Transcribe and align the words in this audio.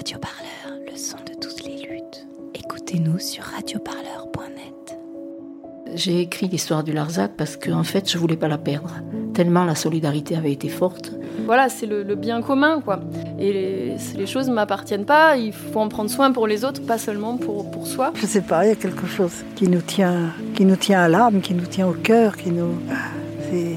Radio 0.00 0.16
Parleur, 0.18 0.80
le 0.90 0.96
son 0.96 1.18
de 1.18 1.34
toutes 1.38 1.62
les 1.62 1.76
luttes. 1.82 2.26
Écoutez-nous 2.54 3.18
sur 3.18 3.44
radioparleur.net. 3.44 4.98
J'ai 5.94 6.22
écrit 6.22 6.48
l'histoire 6.48 6.82
du 6.82 6.94
Larzac 6.94 7.32
parce 7.36 7.58
que 7.58 7.70
en 7.70 7.84
fait, 7.84 8.10
je 8.10 8.16
voulais 8.16 8.38
pas 8.38 8.48
la 8.48 8.56
perdre. 8.56 8.94
Tellement 9.34 9.66
la 9.66 9.74
solidarité 9.74 10.36
avait 10.36 10.52
été 10.52 10.70
forte. 10.70 11.12
Voilà, 11.44 11.68
c'est 11.68 11.84
le, 11.84 12.02
le 12.02 12.14
bien 12.14 12.40
commun, 12.40 12.80
quoi. 12.80 13.00
Et 13.38 13.52
les, 13.52 13.96
les 14.16 14.26
choses 14.26 14.48
ne 14.48 14.54
m'appartiennent 14.54 15.04
pas, 15.04 15.36
il 15.36 15.52
faut 15.52 15.80
en 15.80 15.88
prendre 15.88 16.08
soin 16.08 16.32
pour 16.32 16.46
les 16.46 16.64
autres, 16.64 16.80
pas 16.80 16.96
seulement 16.96 17.36
pour, 17.36 17.70
pour 17.70 17.86
soi. 17.86 18.14
Je 18.14 18.24
sais 18.24 18.40
pas, 18.40 18.64
il 18.64 18.68
y 18.70 18.72
a 18.72 18.76
quelque 18.76 19.06
chose 19.06 19.44
qui 19.54 19.68
nous 19.68 19.82
tient, 19.82 20.32
qui 20.54 20.64
nous 20.64 20.76
tient 20.76 21.02
à 21.02 21.08
l'âme, 21.08 21.42
qui 21.42 21.52
nous 21.52 21.66
tient 21.66 21.86
au 21.86 21.92
cœur, 21.92 22.38
qui 22.38 22.50
nous. 22.52 22.78
C'est 23.50 23.74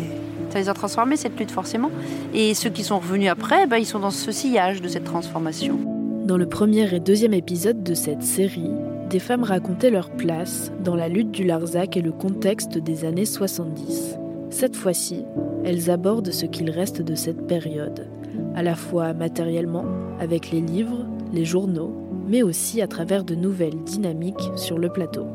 Ça 0.52 0.60
les 0.60 0.70
a 0.70 0.74
transformés, 0.74 1.18
cette 1.18 1.38
lutte, 1.38 1.52
forcément. 1.52 1.92
Et 2.34 2.54
ceux 2.54 2.70
qui 2.70 2.86
sont 2.86 3.00
revenus 3.00 3.30
après, 3.30 3.68
bah, 3.68 3.78
ils 3.78 3.86
sont 3.86 4.00
dans 4.00 4.10
ce 4.12 4.32
sillage 4.32 4.82
de 4.82 4.88
cette 4.88 5.04
transformation. 5.04 5.93
Dans 6.26 6.38
le 6.38 6.46
premier 6.46 6.94
et 6.96 7.02
deuxième 7.02 7.34
épisode 7.34 7.84
de 7.84 7.94
cette 7.94 8.24
série, 8.24 8.72
des 9.10 9.20
femmes 9.20 9.44
racontaient 9.44 9.90
leur 9.90 10.10
place 10.10 10.72
dans 10.82 10.96
la 10.96 11.10
lutte 11.10 11.32
du 11.32 11.44
Larzac 11.44 11.98
et 11.98 12.02
le 12.02 12.14
contexte 12.14 12.78
des 12.78 13.04
années 13.04 13.26
70. 13.26 14.18
Cette 14.50 14.78
fois-ci, 14.78 15.26
elles 15.66 15.92
abordent 15.92 16.32
ce 16.32 16.46
qu'il 16.46 16.70
reste 16.70 17.02
de 17.02 17.14
cette 17.14 17.46
période, 17.46 18.08
à 18.56 18.64
la 18.64 18.76
fois 18.76 19.14
matériellement, 19.14 19.84
avec 20.18 20.50
les 20.50 20.62
livres, 20.62 21.06
les 21.34 21.44
journaux, 21.44 21.94
mais 22.26 22.42
aussi 22.42 22.82
à 22.82 22.88
travers 22.88 23.26
de 23.26 23.36
nouvelles 23.36 23.84
dynamiques 23.84 24.50
sur 24.56 24.80
le 24.80 24.88
plateau. 24.88 25.26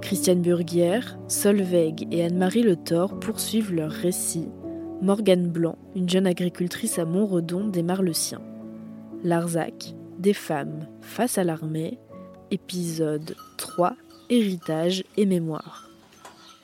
Christiane 0.00 0.40
Burguière, 0.40 1.18
Solveig 1.28 2.06
et 2.10 2.24
Anne-Marie 2.24 2.62
Le 2.62 2.76
Thor 2.76 3.20
poursuivent 3.20 3.74
leur 3.74 3.90
récit. 3.90 4.48
Morgane 5.02 5.48
Blanc, 5.48 5.76
une 5.94 6.08
jeune 6.08 6.26
agricultrice 6.26 6.98
à 6.98 7.04
Montredon, 7.04 7.68
démarre 7.68 8.02
le 8.02 8.14
sien. 8.14 8.40
Larzac, 9.22 9.94
des 10.18 10.34
femmes 10.34 10.86
face 11.00 11.38
à 11.38 11.44
l'armée, 11.44 11.98
épisode 12.50 13.34
3, 13.56 13.94
héritage 14.30 15.04
et 15.16 15.26
mémoire. 15.26 15.84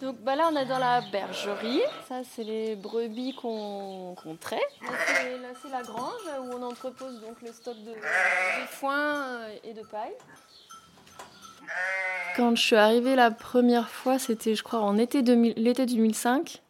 Donc 0.02 0.16
bah 0.22 0.36
là, 0.36 0.50
on 0.52 0.56
est 0.56 0.66
dans 0.66 0.78
la 0.78 1.00
bergerie. 1.12 1.80
Ça, 2.08 2.20
c'est 2.24 2.44
les 2.44 2.77
brebis 2.77 3.34
qu'on 3.34 4.14
qu'on 4.22 4.36
traite. 4.36 4.61
Là, 4.83 4.88
c'est- 5.06 5.38
Là, 5.38 5.48
c'est 5.62 5.70
la 5.70 5.83
grange 5.83 6.11
où 6.42 6.55
on 6.56 6.62
entrepose 6.62 7.20
donc 7.20 7.41
le 7.42 7.52
stock 7.52 7.77
de, 7.84 7.91
de 7.92 8.66
foin 8.69 9.22
euh, 9.22 9.55
et 9.64 9.72
de 9.72 9.80
paille. 9.83 10.12
Quand 12.36 12.55
je 12.56 12.62
suis 12.62 12.77
arrivée 12.77 13.14
la 13.16 13.30
première 13.30 13.89
fois, 13.89 14.18
c'était, 14.18 14.55
je 14.55 14.62
crois, 14.62 14.80
en 14.80 14.98
été 14.98 15.22
2000 15.22 15.55
l'été 15.56 15.86
2005. 15.86 16.61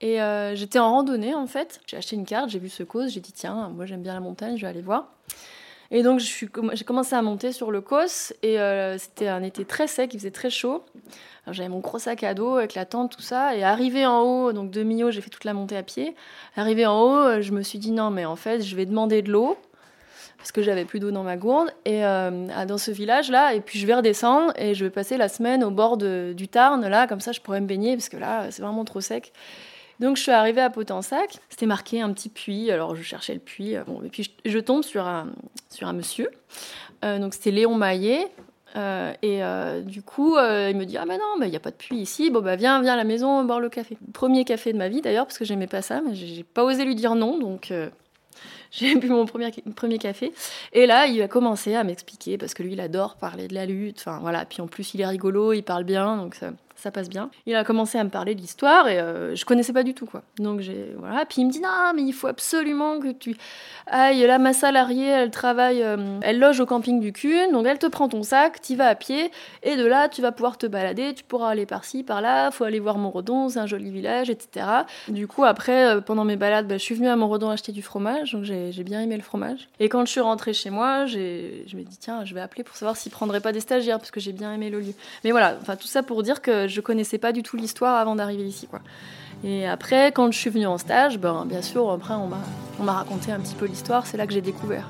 Et 0.00 0.22
euh, 0.22 0.54
j'étais 0.54 0.78
en 0.78 0.90
randonnée, 0.92 1.34
en 1.34 1.46
fait. 1.46 1.80
J'ai 1.86 1.96
acheté 1.98 2.16
une 2.16 2.24
carte, 2.24 2.48
j'ai 2.48 2.58
vu 2.58 2.68
ce 2.70 2.82
cause, 2.82 3.10
j'ai 3.12 3.20
dit, 3.20 3.32
tiens, 3.32 3.68
moi 3.68 3.84
j'aime 3.84 4.02
bien 4.02 4.14
la 4.14 4.20
montagne, 4.20 4.56
je 4.56 4.62
vais 4.62 4.68
aller 4.68 4.80
voir. 4.80 5.12
Et 5.92 6.02
donc, 6.02 6.20
j'ai 6.20 6.84
commencé 6.84 7.14
à 7.14 7.22
monter 7.22 7.52
sur 7.52 7.70
le 7.70 7.80
Causse. 7.80 8.32
Et 8.42 8.60
euh, 8.60 8.96
c'était 8.98 9.28
un 9.28 9.42
été 9.42 9.64
très 9.64 9.86
sec, 9.86 10.14
il 10.14 10.18
faisait 10.18 10.30
très 10.30 10.50
chaud. 10.50 10.84
J'avais 11.50 11.68
mon 11.68 11.80
gros 11.80 11.98
sac 11.98 12.22
à 12.22 12.32
dos 12.34 12.56
avec 12.56 12.74
la 12.74 12.84
tente, 12.84 13.16
tout 13.16 13.22
ça. 13.22 13.56
Et 13.56 13.64
arrivé 13.64 14.06
en 14.06 14.20
haut, 14.20 14.52
donc 14.52 14.70
de 14.70 14.82
Millau, 14.84 15.10
j'ai 15.10 15.20
fait 15.20 15.30
toute 15.30 15.44
la 15.44 15.52
montée 15.52 15.76
à 15.76 15.82
pied. 15.82 16.14
Arrivé 16.54 16.86
en 16.86 17.00
haut, 17.00 17.26
euh, 17.26 17.42
je 17.42 17.52
me 17.52 17.62
suis 17.62 17.78
dit 17.78 17.90
non, 17.90 18.10
mais 18.10 18.24
en 18.24 18.36
fait, 18.36 18.62
je 18.62 18.76
vais 18.76 18.86
demander 18.86 19.22
de 19.22 19.32
l'eau 19.32 19.56
parce 20.40 20.52
que 20.52 20.62
j'avais 20.62 20.86
plus 20.86 21.00
d'eau 21.00 21.10
dans 21.10 21.22
ma 21.22 21.36
gourde 21.36 21.70
et 21.84 22.04
euh, 22.04 22.64
dans 22.66 22.78
ce 22.78 22.90
village 22.90 23.30
là. 23.30 23.52
Et 23.52 23.60
puis 23.60 23.78
je 23.78 23.86
vais 23.86 23.94
redescendre 23.94 24.54
et 24.56 24.74
je 24.74 24.84
vais 24.84 24.90
passer 24.90 25.18
la 25.18 25.28
semaine 25.28 25.62
au 25.62 25.70
bord 25.70 25.98
du 25.98 26.48
Tarn 26.48 26.88
là, 26.88 27.06
comme 27.06 27.20
ça 27.20 27.32
je 27.32 27.40
pourrais 27.40 27.60
me 27.60 27.66
baigner 27.66 27.94
parce 27.94 28.08
que 28.08 28.16
là 28.16 28.50
c'est 28.50 28.62
vraiment 28.62 28.86
trop 28.86 29.02
sec. 29.02 29.34
Donc 30.00 30.16
je 30.16 30.22
suis 30.22 30.32
arrivée 30.32 30.62
à 30.62 30.70
Potensac, 30.70 31.36
c'était 31.50 31.66
marqué 31.66 32.00
un 32.00 32.10
petit 32.14 32.30
puits, 32.30 32.70
alors 32.70 32.94
je 32.94 33.02
cherchais 33.02 33.34
le 33.34 33.40
puits, 33.40 33.72
et 33.74 33.82
puis 34.10 34.22
je, 34.22 34.50
je 34.50 34.58
tombe 34.58 34.82
sur 34.82 35.06
un, 35.06 35.26
sur 35.70 35.88
un 35.88 35.92
monsieur, 35.92 36.30
Euh, 37.02 37.18
donc 37.18 37.32
c'était 37.32 37.50
Léon 37.50 37.76
Maillet, 37.76 38.26
euh, 38.76 39.14
et 39.22 39.42
euh, 39.42 39.80
du 39.80 40.02
coup, 40.02 40.36
il 40.36 40.76
me 40.76 40.84
dit 40.84 40.98
Ah, 40.98 41.06
mais 41.06 41.16
non, 41.16 41.42
il 41.42 41.48
n'y 41.48 41.56
a 41.56 41.60
pas 41.60 41.70
de 41.70 41.76
puits 41.76 41.96
ici. 41.96 42.30
Bon, 42.30 42.42
bah, 42.42 42.56
viens, 42.56 42.82
viens 42.82 42.92
à 42.92 42.96
la 42.96 43.04
maison 43.04 43.42
boire 43.44 43.58
le 43.58 43.70
café. 43.70 43.96
Premier 44.12 44.44
café 44.44 44.72
de 44.74 44.78
ma 44.78 44.88
vie 44.88 45.00
d'ailleurs, 45.00 45.26
parce 45.26 45.38
que 45.38 45.46
j'aimais 45.46 45.66
pas 45.66 45.80
ça, 45.80 46.02
mais 46.06 46.14
j'ai 46.14 46.44
pas 46.44 46.62
osé 46.62 46.84
lui 46.84 46.94
dire 46.94 47.14
non, 47.14 47.38
donc 47.38 47.72
j'ai 48.70 48.96
bu 48.96 49.08
mon 49.08 49.24
premier, 49.24 49.50
premier 49.74 49.96
café. 49.98 50.32
Et 50.74 50.86
là, 50.86 51.06
il 51.06 51.22
a 51.22 51.28
commencé 51.28 51.74
à 51.74 51.84
m'expliquer, 51.84 52.36
parce 52.36 52.52
que 52.52 52.62
lui, 52.62 52.74
il 52.74 52.80
adore 52.80 53.16
parler 53.16 53.48
de 53.48 53.54
la 53.54 53.64
lutte. 53.64 54.00
Enfin, 54.00 54.18
voilà. 54.20 54.44
Puis 54.44 54.60
en 54.60 54.66
plus, 54.66 54.92
il 54.92 55.00
est 55.00 55.06
rigolo, 55.06 55.54
il 55.54 55.62
parle 55.62 55.84
bien, 55.84 56.18
donc 56.18 56.34
ça, 56.34 56.50
ça 56.80 56.90
passe 56.90 57.08
bien. 57.08 57.30
Il 57.46 57.54
a 57.54 57.64
commencé 57.64 57.98
à 57.98 58.04
me 58.04 58.10
parler 58.10 58.34
de 58.34 58.40
l'histoire 58.40 58.88
et 58.88 58.98
euh, 58.98 59.34
je 59.34 59.44
connaissais 59.44 59.72
pas 59.72 59.82
du 59.82 59.94
tout, 59.94 60.06
quoi. 60.06 60.22
Donc 60.38 60.60
j'ai. 60.60 60.94
Voilà. 60.98 61.24
Puis 61.24 61.42
il 61.42 61.46
me 61.46 61.50
dit 61.50 61.60
Non, 61.60 61.92
mais 61.94 62.02
il 62.02 62.12
faut 62.12 62.26
absolument 62.26 62.98
que 62.98 63.12
tu 63.12 63.36
aïe, 63.90 64.26
là, 64.26 64.38
ma 64.38 64.52
salariée, 64.52 65.06
elle 65.06 65.30
travaille, 65.30 65.82
euh, 65.82 66.18
elle 66.22 66.38
loge 66.38 66.60
au 66.60 66.66
camping 66.66 67.00
du 67.00 67.12
Cun, 67.12 67.52
donc 67.52 67.66
elle 67.66 67.78
te 67.78 67.86
prend 67.86 68.08
ton 68.08 68.22
sac, 68.22 68.60
tu 68.60 68.76
vas 68.76 68.86
à 68.86 68.94
pied, 68.94 69.30
et 69.62 69.76
de 69.76 69.84
là, 69.84 70.08
tu 70.08 70.22
vas 70.22 70.32
pouvoir 70.32 70.58
te 70.58 70.66
balader, 70.66 71.12
tu 71.14 71.24
pourras 71.24 71.50
aller 71.50 71.66
par-ci, 71.66 72.02
par-là, 72.02 72.50
faut 72.50 72.64
aller 72.64 72.80
voir 72.80 72.98
Montredon, 72.98 73.48
c'est 73.48 73.58
un 73.58 73.66
joli 73.66 73.90
village, 73.90 74.30
etc. 74.30 74.66
Du 75.08 75.26
coup, 75.26 75.44
après, 75.44 75.86
euh, 75.86 76.00
pendant 76.00 76.24
mes 76.24 76.36
balades, 76.36 76.68
bah, 76.68 76.78
je 76.78 76.82
suis 76.82 76.94
venue 76.94 77.08
à 77.08 77.16
Montredon 77.16 77.50
acheter 77.50 77.72
du 77.72 77.82
fromage, 77.82 78.32
donc 78.32 78.44
j'ai 78.44 78.72
j'ai 78.72 78.84
bien 78.84 79.00
aimé 79.00 79.16
le 79.16 79.22
fromage. 79.22 79.68
Et 79.80 79.88
quand 79.88 80.04
je 80.04 80.10
suis 80.10 80.20
rentrée 80.20 80.52
chez 80.52 80.70
moi, 80.70 81.06
je 81.06 81.18
me 81.18 81.82
dis, 81.82 81.96
tiens, 81.98 82.24
je 82.24 82.34
vais 82.34 82.40
appeler 82.40 82.62
pour 82.62 82.76
savoir 82.76 82.96
s'ils 82.96 83.12
prendraient 83.12 83.40
pas 83.40 83.52
des 83.52 83.60
stagiaires, 83.60 83.98
parce 83.98 84.10
que 84.10 84.20
j'ai 84.20 84.32
bien 84.32 84.52
aimé 84.54 84.70
le 84.70 84.80
lieu. 84.80 84.94
Mais 85.24 85.32
voilà, 85.32 85.56
enfin, 85.60 85.76
tout 85.76 85.88
ça 85.88 86.02
pour 86.02 86.22
dire 86.22 86.42
que 86.42 86.68
je 86.70 86.80
connaissais 86.80 87.18
pas 87.18 87.32
du 87.32 87.42
tout 87.42 87.56
l'histoire 87.56 87.96
avant 87.96 88.16
d'arriver 88.16 88.44
ici, 88.44 88.66
quoi. 88.66 88.80
Et 89.42 89.66
après, 89.66 90.12
quand 90.12 90.30
je 90.30 90.38
suis 90.38 90.50
venue 90.50 90.66
en 90.66 90.78
stage, 90.78 91.18
ben, 91.18 91.46
bien 91.46 91.62
sûr, 91.62 91.90
après, 91.90 92.14
on 92.14 92.26
m'a 92.26 92.40
on 92.80 92.84
m'a 92.84 92.94
raconté 92.94 93.30
un 93.30 93.40
petit 93.40 93.54
peu 93.54 93.66
l'histoire, 93.66 94.06
c'est 94.06 94.16
là 94.16 94.26
que 94.26 94.32
j'ai 94.32 94.40
découvert. 94.40 94.88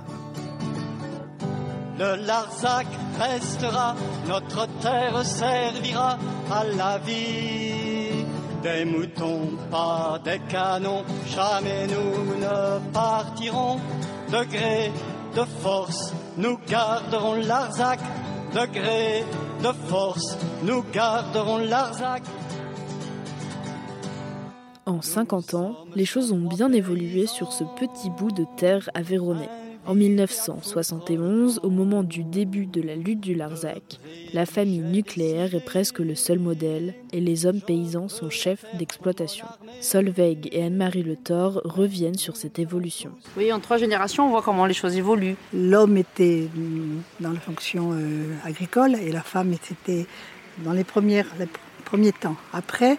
Le 1.99 2.25
Larzac 2.25 2.87
restera, 3.19 3.97
notre 4.29 4.67
terre 4.81 5.25
servira 5.25 6.19
à 6.51 6.65
la 6.65 6.99
vie. 6.99 8.25
Des 8.63 8.85
moutons, 8.85 9.51
pas 9.71 10.21
des 10.25 10.39
canons, 10.49 11.05
jamais 11.27 11.87
nous 11.89 12.37
ne 12.37 12.93
partirons. 12.93 13.79
De 14.31 14.45
gré, 14.45 14.93
de 15.35 15.43
force, 15.63 16.15
nous 16.37 16.59
garderons 16.69 17.35
Larzac. 17.35 17.99
De 18.55 18.67
gré, 18.67 19.25
de 19.63 19.73
force, 19.89 20.39
nous 20.63 20.83
garderons 20.93 21.59
Larzac. 21.59 22.23
En 24.87 25.03
50 25.03 25.55
ans, 25.55 25.77
les 25.95 26.05
choses 26.05 26.33
ont 26.33 26.49
bien 26.49 26.73
évolué 26.73 27.27
sur 27.27 27.53
ce 27.53 27.65
petit 27.65 28.11
bout 28.11 28.33
de 28.33 28.47
terre 28.57 28.89
aveyronnais. 28.95 29.49
En 29.87 29.95
1971, 29.95 31.61
au 31.63 31.71
moment 31.71 32.03
du 32.03 32.23
début 32.23 32.67
de 32.67 32.81
la 32.83 32.95
lutte 32.95 33.21
du 33.21 33.35
Larzac, 33.35 33.83
la 34.35 34.47
famille 34.47 34.81
nucléaire 34.81 35.55
est 35.55 35.65
presque 35.65 35.99
le 35.99 36.15
seul 36.15 36.39
modèle 36.39 36.95
et 37.13 37.21
les 37.21 37.47
hommes 37.47 37.61
paysans 37.61 38.09
sont 38.09 38.31
chefs 38.31 38.65
d'exploitation. 38.79 39.47
Solveig 39.81 40.49
et 40.53 40.63
Anne-Marie 40.65 41.03
Le 41.03 41.17
Thor 41.17 41.61
reviennent 41.65 42.19
sur 42.19 42.37
cette 42.37 42.59
évolution. 42.59 43.11
Oui, 43.37 43.53
en 43.53 43.59
trois 43.59 43.79
générations, 43.79 44.27
on 44.27 44.31
voit 44.31 44.43
comment 44.43 44.67
les 44.67 44.75
choses 44.75 44.97
évoluent. 44.97 45.37
l'homme 45.53 45.97
était 45.97 46.47
dans 47.19 47.33
la 47.33 47.41
fonction 47.41 47.93
euh, 47.93 48.35
agricole 48.45 48.95
et 48.97 49.11
la 49.11 49.23
femme 49.23 49.53
était 49.55 50.07
dans 50.65 50.73
les, 50.73 50.85
premières, 50.85 51.27
les 51.39 51.47
pr- 51.47 51.49
premiers 51.85 52.13
temps. 52.13 52.37
Après, 52.53 52.97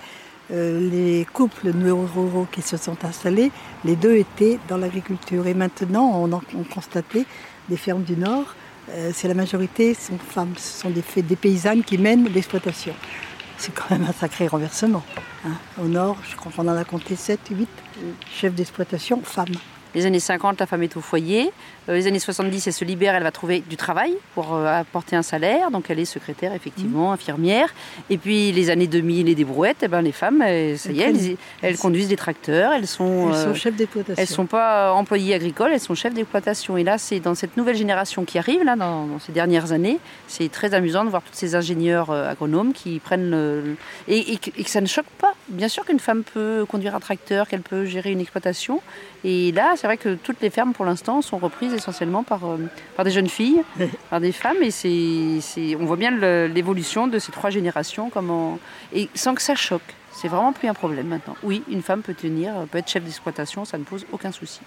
les 0.51 1.25
couples 1.33 1.71
ruraux 2.13 2.47
qui 2.51 2.61
se 2.61 2.77
sont 2.77 2.97
installés, 3.05 3.51
les 3.85 3.95
deux 3.95 4.15
étaient 4.15 4.59
dans 4.67 4.77
l'agriculture. 4.77 5.47
Et 5.47 5.53
maintenant, 5.53 6.11
on, 6.15 6.31
en- 6.33 6.41
on 6.55 6.63
constatait 6.63 7.25
des 7.69 7.77
fermes 7.77 8.03
du 8.03 8.17
Nord, 8.17 8.55
euh, 8.89 9.11
c'est 9.13 9.27
la 9.27 9.33
majorité 9.33 9.93
sont 9.93 10.17
femmes, 10.17 10.53
ce 10.57 10.81
sont 10.81 10.89
des 10.89 11.35
paysannes 11.35 11.83
qui 11.83 11.97
mènent 11.97 12.27
l'exploitation. 12.29 12.93
C'est 13.57 13.73
quand 13.73 13.91
même 13.91 14.05
un 14.09 14.13
sacré 14.13 14.47
renversement. 14.47 15.03
hein. 15.45 15.51
Au 15.81 15.85
Nord, 15.85 16.17
je 16.29 16.35
crois 16.35 16.51
qu'on 16.55 16.67
en 16.67 16.75
a 16.75 16.83
compté 16.83 17.15
7, 17.15 17.39
8 17.51 17.69
chefs 18.33 18.53
d'exploitation 18.55 19.21
femmes. 19.23 19.55
Les 19.93 20.05
années 20.05 20.19
50, 20.19 20.59
la 20.59 20.65
femme 20.65 20.83
est 20.83 20.95
au 20.95 21.01
foyer. 21.01 21.51
Euh, 21.89 21.95
les 21.95 22.07
années 22.07 22.19
70, 22.19 22.67
elle 22.67 22.73
se 22.73 22.85
libère, 22.85 23.15
elle 23.15 23.23
va 23.23 23.31
trouver 23.31 23.61
du 23.67 23.75
travail 23.75 24.13
pour 24.35 24.53
euh, 24.53 24.65
apporter 24.65 25.15
un 25.15 25.21
salaire. 25.21 25.69
Donc 25.71 25.89
elle 25.89 25.99
est 25.99 26.05
secrétaire, 26.05 26.53
effectivement, 26.53 27.11
infirmière. 27.11 27.73
Et 28.09 28.17
puis 28.17 28.51
les 28.51 28.69
années 28.69 28.87
2000 28.87 29.27
et 29.27 29.35
des 29.35 29.43
brouettes, 29.43 29.77
eh 29.81 29.87
ben, 29.87 30.01
les 30.01 30.11
femmes, 30.11 30.39
ça 30.77 30.91
y 30.91 31.01
est, 31.01 31.37
Elles 31.61 31.77
conduisent 31.77 32.07
des 32.07 32.15
tracteurs. 32.15 32.71
Elles 32.71 32.87
sont, 32.87 33.29
Elles 33.29 33.35
euh, 33.35 33.43
sont 33.45 33.53
chefs 33.55 33.75
d'exploitation. 33.75 34.21
elles 34.21 34.27
sont 34.27 34.45
pas 34.45 34.93
employées 34.93 35.33
agricoles, 35.33 35.71
elles 35.73 35.79
sont 35.79 35.95
chefs 35.95 36.13
d'exploitation. 36.13 36.77
Et 36.77 36.83
là, 36.83 36.97
c'est 36.97 37.19
dans 37.19 37.35
cette 37.35 37.57
nouvelle 37.57 37.75
génération 37.75 38.23
qui 38.23 38.37
arrive, 38.37 38.63
là, 38.63 38.75
dans, 38.75 39.07
dans 39.07 39.19
ces 39.19 39.31
dernières 39.31 39.73
années, 39.73 39.99
c'est 40.27 40.49
très 40.49 40.73
amusant 40.73 41.03
de 41.03 41.09
voir 41.09 41.21
tous 41.21 41.33
ces 41.33 41.55
ingénieurs 41.55 42.11
agronomes 42.11 42.73
qui 42.73 42.99
prennent 42.99 43.29
le... 43.29 43.75
Et, 44.07 44.33
et 44.33 44.37
que 44.37 44.69
ça 44.69 44.81
ne 44.81 44.87
choque 44.87 45.09
pas. 45.17 45.33
Bien 45.49 45.67
sûr 45.67 45.83
qu'une 45.85 45.99
femme 45.99 46.23
peut 46.23 46.65
conduire 46.67 46.95
un 46.95 46.99
tracteur, 46.99 47.47
qu'elle 47.47 47.61
peut 47.61 47.85
gérer 47.85 48.11
une 48.11 48.21
exploitation. 48.21 48.81
Et 49.23 49.51
là, 49.51 49.75
c'est 49.81 49.87
vrai 49.87 49.97
que 49.97 50.13
toutes 50.13 50.39
les 50.41 50.51
fermes, 50.51 50.73
pour 50.73 50.85
l'instant, 50.85 51.23
sont 51.23 51.39
reprises 51.39 51.73
essentiellement 51.73 52.21
par, 52.21 52.45
euh, 52.47 52.57
par 52.95 53.03
des 53.03 53.09
jeunes 53.09 53.27
filles, 53.29 53.63
par 54.11 54.19
des 54.21 54.31
femmes. 54.31 54.61
Et 54.61 54.69
c'est, 54.69 55.39
c'est- 55.41 55.75
on 55.75 55.85
voit 55.85 55.95
bien 55.97 56.11
l'évolution 56.47 57.07
de 57.07 57.17
ces 57.17 57.31
trois 57.31 57.49
générations, 57.49 58.11
comment... 58.11 58.59
et 58.93 59.09
sans 59.15 59.33
que 59.33 59.41
ça 59.41 59.55
choque. 59.55 59.81
C'est 60.11 60.27
vraiment 60.27 60.53
plus 60.53 60.67
un 60.67 60.75
problème 60.75 61.07
maintenant. 61.07 61.35
Oui, 61.41 61.63
une 61.67 61.81
femme 61.81 62.03
peut 62.03 62.13
tenir, 62.13 62.53
peut 62.69 62.77
être 62.77 62.89
chef 62.91 63.03
d'exploitation, 63.03 63.65
ça 63.65 63.79
ne 63.79 63.83
pose 63.83 64.05
aucun 64.11 64.31
souci. 64.31 64.59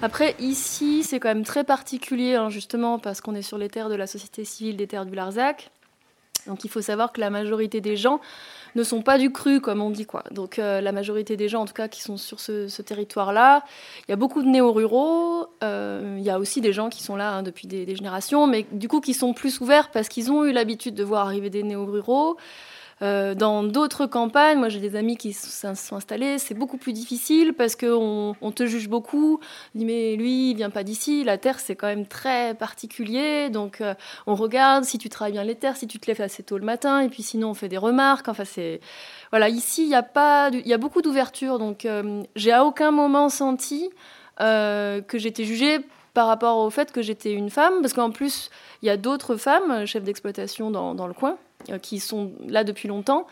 Après, 0.00 0.36
ici, 0.38 1.02
c'est 1.02 1.18
quand 1.18 1.28
même 1.30 1.42
très 1.44 1.64
particulier, 1.64 2.36
hein, 2.36 2.48
justement, 2.48 3.00
parce 3.00 3.20
qu'on 3.20 3.34
est 3.34 3.42
sur 3.42 3.58
les 3.58 3.68
terres 3.68 3.88
de 3.88 3.96
la 3.96 4.06
société 4.06 4.44
civile 4.44 4.76
des 4.76 4.86
terres 4.86 5.06
du 5.06 5.16
Larzac. 5.16 5.70
Donc 6.46 6.64
il 6.64 6.70
faut 6.70 6.80
savoir 6.82 7.12
que 7.12 7.20
la 7.20 7.30
majorité 7.30 7.80
des 7.80 7.96
gens 7.96 8.20
ne 8.74 8.82
sont 8.82 9.02
pas 9.02 9.18
du 9.18 9.30
cru, 9.30 9.60
comme 9.60 9.80
on 9.80 9.90
dit. 9.90 10.06
quoi. 10.06 10.24
Donc 10.30 10.58
euh, 10.58 10.80
la 10.80 10.92
majorité 10.92 11.36
des 11.36 11.48
gens, 11.48 11.62
en 11.62 11.66
tout 11.66 11.74
cas, 11.74 11.88
qui 11.88 12.02
sont 12.02 12.16
sur 12.16 12.40
ce, 12.40 12.82
territoire-là, 12.82 13.64
il 14.06 14.10
y 14.10 14.12
a 14.12 14.16
beaucoup 14.16 14.42
de 14.42 14.48
néo-ruraux. 14.48 15.46
Euh, 15.62 16.16
il 16.18 16.24
y 16.24 16.30
a 16.30 16.38
aussi 16.38 16.60
des 16.60 16.72
gens 16.72 16.88
qui 16.88 17.02
sont 17.02 17.16
là 17.16 17.34
hein, 17.34 17.42
depuis 17.42 17.66
des, 17.66 17.86
des, 17.86 17.96
générations, 17.96 18.46
mais 18.46 18.66
du 18.72 18.88
coup 18.88 19.00
qui 19.00 19.14
sont 19.14 19.32
plus 19.34 19.60
ouverts 19.60 19.90
parce 19.90 20.08
qu'ils 20.08 20.30
ont 20.32 20.44
eu 20.44 20.52
l'habitude 20.52 20.94
de 20.94 21.04
voir 21.04 21.26
arriver 21.26 21.50
des 21.50 21.62
néo-ruraux. 21.62 22.36
Euh, 23.02 23.34
dans 23.34 23.64
d'autres 23.64 24.06
campagnes, 24.06 24.58
moi 24.58 24.68
j'ai 24.68 24.78
des 24.78 24.94
amis 24.94 25.16
qui 25.16 25.32
se 25.32 25.74
sont 25.74 25.96
installés, 25.96 26.38
c'est 26.38 26.54
beaucoup 26.54 26.76
plus 26.76 26.92
difficile 26.92 27.52
parce 27.52 27.74
qu'on 27.74 28.36
on 28.40 28.52
te 28.52 28.64
juge 28.66 28.88
beaucoup. 28.88 29.40
On 29.74 29.78
dit 29.78 29.84
mais 29.84 30.14
lui 30.14 30.50
il 30.50 30.56
vient 30.56 30.70
pas 30.70 30.84
d'ici, 30.84 31.24
la 31.24 31.36
terre 31.36 31.58
c'est 31.58 31.74
quand 31.74 31.88
même 31.88 32.06
très 32.06 32.54
particulier, 32.54 33.50
donc 33.50 33.80
euh, 33.80 33.94
on 34.26 34.36
regarde 34.36 34.84
si 34.84 34.98
tu 34.98 35.08
travailles 35.08 35.32
bien 35.32 35.44
les 35.44 35.56
terres, 35.56 35.76
si 35.76 35.88
tu 35.88 35.98
te 35.98 36.06
lèves 36.06 36.20
assez 36.20 36.44
tôt 36.44 36.58
le 36.58 36.64
matin, 36.64 37.00
et 37.00 37.08
puis 37.08 37.24
sinon 37.24 37.50
on 37.50 37.54
fait 37.54 37.68
des 37.68 37.78
remarques. 37.78 38.28
Enfin 38.28 38.44
c'est 38.44 38.80
voilà 39.30 39.48
ici 39.48 39.82
il 39.82 39.88
y 39.88 39.96
a 39.96 40.04
pas, 40.04 40.50
il 40.52 40.66
y 40.66 40.74
a 40.74 40.78
beaucoup 40.78 41.02
d'ouverture, 41.02 41.58
donc 41.58 41.84
euh, 41.84 42.22
j'ai 42.36 42.52
à 42.52 42.64
aucun 42.64 42.92
moment 42.92 43.28
senti 43.28 43.90
que 44.38 45.18
j'étais 45.18 45.44
jugée 45.44 45.78
par 46.14 46.26
rapport 46.26 46.58
au 46.58 46.70
fait 46.70 46.92
que 46.92 47.00
j'étais 47.02 47.32
une 47.32 47.50
femme, 47.50 47.74
parce 47.80 47.94
qu'en 47.94 48.10
plus, 48.10 48.50
il 48.82 48.86
y 48.86 48.90
a 48.90 48.96
d'autres 48.96 49.36
femmes 49.36 49.86
chefs 49.86 50.04
d'exploitation 50.04 50.70
dans, 50.70 50.94
dans, 50.94 51.06
le 51.06 51.14
coin. 51.14 51.38
Euh, 51.70 51.78
qui 51.78 52.00
sont 52.00 52.32
là 52.46 52.64
depuis 52.64 52.88
longtemps. 52.88 53.26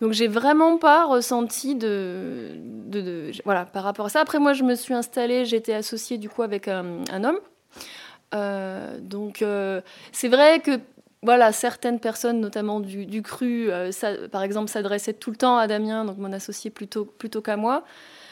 Donc 0.00 0.12
j'ai 0.12 0.28
vraiment 0.28 0.78
pas 0.78 1.04
ressenti 1.04 1.74
de, 1.74 3.30
voilà 3.44 3.66
par 3.66 3.84
rapport 3.84 4.06
à 4.06 4.08
ça. 4.08 4.20
Après 4.20 4.38
moi 4.38 4.54
je 4.54 4.64
me 4.64 4.74
suis 4.74 4.94
installée, 4.94 5.44
j'étais 5.44 5.74
associée 5.74 6.16
du 6.18 6.28
coup 6.28 6.42
avec 6.42 6.68
un, 6.68 7.04
homme. 7.22 7.38
Euh, 8.34 8.98
donc 9.00 9.42
euh, 9.42 9.82
c'est 10.10 10.28
vrai 10.28 10.60
que 10.60 10.80
voilà 11.22 11.52
certaines 11.52 12.00
personnes, 12.00 12.40
notamment 12.40 12.80
du, 12.80 13.22
cru, 13.22 13.70
par 14.32 14.42
exemple 14.42 14.70
s'adressaient 14.70 15.12
tout 15.12 15.30
le 15.30 15.36
temps 15.36 15.58
à 15.58 15.66
Damien, 15.66 16.06
donc 16.06 16.16
mon 16.16 16.32
associé 16.32 16.70
plutôt 16.70 17.04
plutôt 17.04 17.42
qu'à 17.42 17.56
moi. 17.56 17.84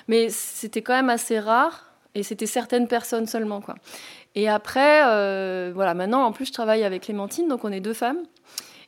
Mais 0.09 0.31
c'était 0.31 0.81
quand 0.81 0.95
même 0.95 1.11
assez 1.11 1.39
rare 1.39 1.93
et 2.15 2.23
c'était 2.23 2.47
certaines 2.47 2.89
personnes 2.89 3.27
seulement 3.27 3.61
quoi. 3.61 3.75
Et 4.35 4.49
après 4.49 5.03
voilà 5.73 5.93
maintenant 5.93 6.25
en 6.25 6.33
plus 6.33 6.47
je 6.47 6.53
travaille 6.53 6.83
avec 6.83 7.03
Clémentine, 7.03 7.47
donc 7.47 7.65
on 7.65 7.71
est 7.71 7.81
deux 7.81 7.95
femmes. 7.95 8.23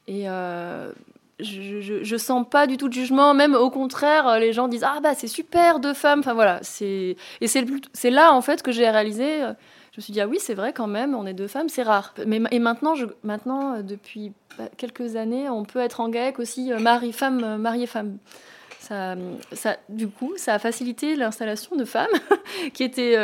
Et 0.07 0.29
euh, 0.29 0.91
je, 1.39 2.01
je, 2.03 2.17
sens 2.17 2.47
pas 2.49 2.67
du 2.67 2.77
tout 2.77 2.89
de 2.89 2.93
jugement, 2.93 3.33
même 3.35 3.55
au 3.55 3.71
contraire, 3.71 4.39
les 4.39 4.53
gens 4.53 4.69
disent 4.69 4.85
ah 4.85 5.01
bah 5.01 5.15
c'est 5.15 5.29
super 5.29 5.81
deux 5.81 5.95
femmes. 5.95 6.21
Enfin 6.21 6.35
voilà, 6.35 6.61
et 6.81 7.17
c'est 7.47 8.11
là 8.11 8.33
en 8.33 8.41
fait 8.41 8.63
que 8.63 8.73
j'ai 8.73 8.89
réalisé. 8.89 9.43
Euh, 9.43 9.53
je 9.93 9.99
me 9.99 10.03
suis 10.03 10.13
dit 10.13 10.21
ah 10.21 10.29
oui 10.29 10.39
c'est 10.41 10.55
vrai 10.55 10.73
quand 10.73 10.87
même, 10.87 11.15
on 11.15 11.27
est 11.27 11.35
deux 11.35 11.49
femmes, 11.49 11.69
c'est 11.69 11.83
rare. 11.83 12.15
Mais 12.27 12.41
et 12.51 12.59
maintenant 12.59 12.95
maintenant 13.23 13.75
euh, 13.75 13.83
depuis 13.83 14.33
bah, 14.59 14.65
quelques 14.77 15.17
années, 15.17 15.49
on 15.49 15.65
peut 15.65 15.81
être 15.81 16.01
en 16.01 16.09
GAEC 16.09 16.39
aussi 16.39 16.73
mari 16.79 17.13
femme 17.13 17.57
mariée 17.59 17.87
femme. 17.87 18.19
Ça, 18.81 19.77
du 19.89 20.09
coup, 20.09 20.33
ça 20.37 20.55
a 20.55 20.59
facilité 20.59 21.15
l'installation 21.15 21.77
de 21.77 21.85
femmes 21.85 22.09
qui 22.75 22.83
étaient 22.83 23.17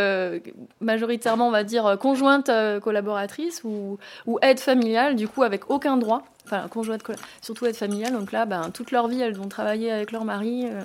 majoritairement, 0.80 1.48
on 1.48 1.50
va 1.50 1.64
dire, 1.64 1.96
conjointes 1.98 2.52
collaboratrices 2.80 3.64
ou, 3.64 3.98
ou 4.26 4.38
aides 4.42 4.60
familiales, 4.60 5.16
du 5.16 5.26
coup, 5.26 5.42
avec 5.42 5.68
aucun 5.68 5.96
droit 5.96 6.22
enfin 6.46 6.68
conjointe, 6.68 7.02
surtout 7.42 7.66
être 7.66 7.76
familiale. 7.76 8.12
Donc 8.12 8.32
là, 8.32 8.46
ben, 8.46 8.70
toute 8.70 8.90
leur 8.90 9.08
vie, 9.08 9.20
elles 9.20 9.36
vont 9.36 9.48
travailler 9.48 9.90
avec 9.90 10.12
leur 10.12 10.24
mari, 10.24 10.66
euh, 10.66 10.82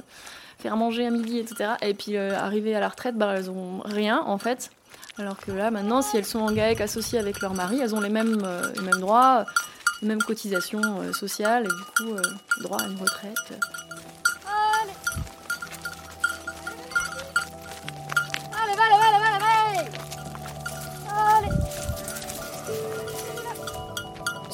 faire 0.59 0.75
manger 0.75 1.05
à 1.05 1.11
midi, 1.11 1.37
etc. 1.37 1.71
Et 1.81 1.93
puis 1.93 2.17
euh, 2.17 2.37
arriver 2.37 2.75
à 2.75 2.79
la 2.79 2.89
retraite, 2.89 3.15
ben, 3.15 3.33
elles 3.33 3.49
ont 3.49 3.81
rien 3.85 4.21
en 4.25 4.37
fait. 4.37 4.71
Alors 5.17 5.37
que 5.37 5.51
là, 5.51 5.71
maintenant, 5.71 6.01
si 6.01 6.17
elles 6.17 6.25
sont 6.25 6.39
en 6.39 6.51
GAEC 6.51 6.81
associées 6.81 7.19
avec 7.19 7.41
leur 7.41 7.53
mari, 7.53 7.79
elles 7.81 7.93
ont 7.93 7.99
les 7.99 8.09
mêmes, 8.09 8.41
euh, 8.43 8.61
les 8.75 8.81
mêmes 8.81 8.99
droits, 8.99 9.45
les 10.01 10.07
mêmes 10.07 10.21
cotisations 10.21 11.13
sociales 11.13 11.65
et 11.65 11.67
du 11.67 12.13
coup, 12.13 12.15
droit 12.61 12.81
à 12.81 12.87
une 12.87 12.97
retraite. 12.97 13.53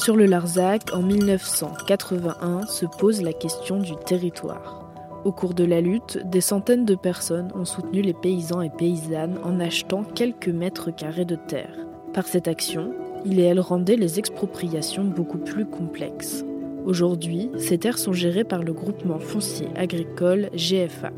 Sur 0.07 0.15
le 0.15 0.25
Larzac, 0.25 0.93
en 0.93 1.01
1981, 1.01 2.65
se 2.65 2.85
pose 2.85 3.21
la 3.21 3.33
question 3.33 3.77
du 3.77 3.91
territoire. 4.05 4.89
Au 5.25 5.33
cours 5.33 5.53
de 5.53 5.65
la 5.65 5.81
lutte, 5.81 6.17
des 6.23 6.39
centaines 6.39 6.85
de 6.85 6.95
personnes 6.95 7.51
ont 7.55 7.65
soutenu 7.65 8.01
les 8.01 8.13
paysans 8.13 8.61
et 8.61 8.69
paysannes 8.69 9.37
en 9.43 9.59
achetant 9.59 10.05
quelques 10.05 10.47
mètres 10.47 10.95
carrés 10.95 11.25
de 11.25 11.35
terre. 11.35 11.75
Par 12.13 12.25
cette 12.25 12.47
action, 12.47 12.93
il 13.25 13.37
et 13.37 13.43
elle 13.43 13.59
rendaient 13.59 13.97
les 13.97 14.17
expropriations 14.17 15.03
beaucoup 15.03 15.39
plus 15.39 15.65
complexes. 15.65 16.45
Aujourd'hui, 16.85 17.51
ces 17.57 17.77
terres 17.77 17.99
sont 17.99 18.13
gérées 18.13 18.45
par 18.45 18.63
le 18.63 18.71
groupement 18.71 19.19
foncier 19.19 19.67
agricole 19.75 20.49
GFA. 20.55 21.11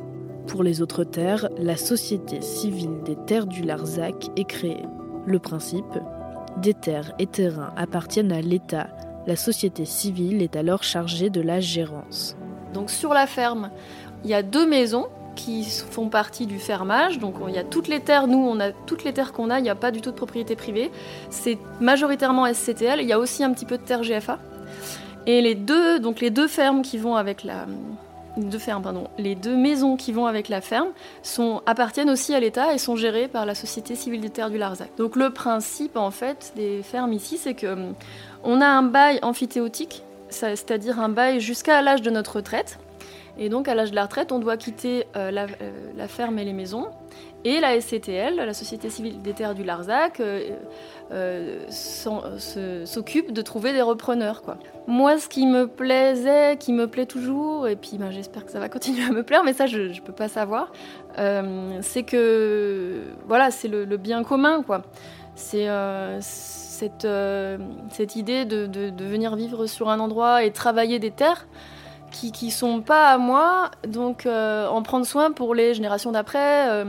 Pour 0.48 0.64
les 0.64 0.82
autres 0.82 1.04
terres, 1.04 1.48
la 1.60 1.78
Société 1.78 2.42
civile 2.42 3.04
des 3.06 3.18
terres 3.28 3.46
du 3.46 3.62
Larzac 3.62 4.32
est 4.36 4.50
créée. 4.50 4.82
Le 5.28 5.38
principe 5.38 6.00
des 6.58 6.74
terres 6.74 7.14
et 7.20 7.28
terrains 7.28 7.74
appartiennent 7.78 8.32
à 8.32 8.42
l'État. 8.42 8.88
La 9.28 9.36
société 9.36 9.86
civile 9.86 10.42
est 10.42 10.56
alors 10.56 10.84
chargée 10.84 11.30
de 11.30 11.42
la 11.42 11.60
gérance. 11.60 12.36
Donc 12.74 12.90
sur 12.90 13.14
la 13.14 13.28
ferme, 13.28 13.70
il 14.24 14.30
y 14.30 14.34
a 14.34 14.44
deux 14.44 14.68
maisons 14.68 15.08
qui 15.36 15.64
font 15.64 16.10
partie 16.10 16.46
du 16.46 16.60
fermage. 16.60 17.20
Donc 17.20 17.36
il 17.48 17.56
y 17.56 17.58
a 17.58 17.64
toutes 17.64 17.88
les 17.88 18.02
terres, 18.02 18.28
nous 18.28 18.38
on 18.38 18.60
a 18.60 18.72
toutes 18.72 19.04
les 19.04 19.14
terres 19.14 19.32
qu'on 19.32 19.50
a, 19.50 19.60
il 19.60 19.64
n'y 19.64 19.70
a 19.70 19.76
pas 19.76 19.92
du 19.92 20.02
tout 20.02 20.12
de 20.12 20.16
propriété 20.16 20.56
privée. 20.56 20.92
C'est 21.30 21.58
majoritairement 21.80 22.52
SCTL, 22.52 23.00
il 23.02 23.08
y 23.08 23.14
a 23.14 23.20
aussi 23.20 23.44
un 23.44 23.54
petit 23.54 23.66
peu 23.66 23.78
de 23.78 23.84
terre 23.84 24.02
GFA. 24.02 24.40
Et 25.26 25.42
les 25.42 25.56
deux, 25.56 26.00
donc 26.00 26.22
les 26.22 26.30
deux 26.30 26.48
fermes 26.48 26.82
qui 26.82 26.98
vont 26.98 27.16
avec 27.16 27.44
la, 27.44 27.66
Les 29.18 29.36
deux 29.36 29.56
maisons 29.56 29.96
qui 29.96 30.12
vont 30.12 30.26
avec 30.26 30.50
la 30.50 30.62
ferme 30.62 30.90
appartiennent 31.66 32.10
aussi 32.10 32.34
à 32.34 32.40
l'État 32.40 32.74
et 32.74 32.78
sont 32.78 32.96
gérées 32.96 33.28
par 33.28 33.46
la 33.46 33.56
Société 33.56 33.96
civile 33.96 34.22
des 34.22 34.30
terres 34.30 34.50
du 34.50 34.58
Larzac. 34.58 34.90
Donc 34.98 35.16
le 35.16 35.30
principe 35.32 35.98
en 35.98 36.12
fait 36.12 36.54
des 36.56 36.82
fermes 36.84 37.14
ici, 37.14 37.38
c'est 37.38 37.54
que 37.54 37.76
on 38.44 38.62
a 38.62 38.68
un 38.68 38.84
bail 38.84 39.20
amphithéotique, 39.22 40.04
c'est-à-dire 40.30 41.00
un 41.00 41.10
bail 41.10 41.40
jusqu'à 41.40 41.82
l'âge 41.82 42.02
de 42.02 42.10
notre 42.10 42.38
retraite. 42.38 42.80
Et 43.38 43.50
donc 43.50 43.68
à 43.68 43.76
l'âge 43.76 43.92
de 43.92 43.96
la 43.96 44.04
retraite, 44.04 44.32
on 44.32 44.40
doit 44.40 44.58
quitter 44.58 45.06
euh, 45.16 45.32
euh, 45.32 45.72
la, 45.96 46.08
ferme 46.08 46.40
et 46.40 46.46
les 46.46 46.54
maisons. 46.54 46.88
Et 47.46 47.62
la 47.62 47.80
SCTL, 47.80 48.36
la 48.36 48.54
Société 48.54 48.90
civile 48.90 49.22
des 49.22 49.32
terres 49.34 49.56
du 49.56 49.64
Larzac, 49.64 50.20
euh, 50.20 50.58
euh, 51.12 52.86
s'occupe 52.86 53.32
de 53.32 53.42
trouver 53.42 53.72
des 53.72 53.82
repreneurs. 53.82 54.42
Moi, 54.88 55.18
ce 55.20 55.30
qui 55.30 55.48
me 55.48 55.66
plaisait, 55.68 56.58
qui 56.58 56.74
me 56.74 56.88
plaît 56.88 57.06
toujours, 57.06 57.68
et 57.68 57.78
puis 57.78 57.98
ben, 57.98 58.12
j'espère 58.12 58.46
que 58.46 58.52
ça 58.52 58.60
va 58.60 58.68
continuer 58.68 59.06
à 59.06 59.12
me 59.12 59.24
plaire, 59.24 59.46
mais 59.46 59.54
ça, 59.54 59.68
je 59.68 59.80
ne 59.80 60.00
peux 60.02 60.12
pas 60.12 60.28
savoir, 60.28 60.74
euh, 61.18 61.78
c'est 61.82 62.04
que 62.04 63.04
voilà, 63.26 63.52
c'est 63.52 63.70
le, 63.70 63.86
bien 63.96 64.24
commun. 64.24 64.62
quoi. 64.62 64.82
C'est 65.36 65.68
cette, 66.30 67.06
idée 68.16 68.44
de, 68.44 69.04
venir 69.06 69.38
vivre 69.38 69.66
sur 69.66 69.88
un 69.88 70.02
endroit 70.02 70.44
et 70.44 70.52
travailler 70.52 71.00
des 71.00 71.12
terres 71.12 71.48
qui 72.12 72.46
ne 72.46 72.52
sont 72.52 72.82
pas 72.82 73.12
à 73.12 73.18
moi, 73.18 73.72
donc 73.88 74.26
en 74.26 74.82
prendre 74.84 75.06
soin 75.06 75.32
pour 75.32 75.56
les 75.56 75.74
générations 75.74 76.12
d'après. 76.12 76.84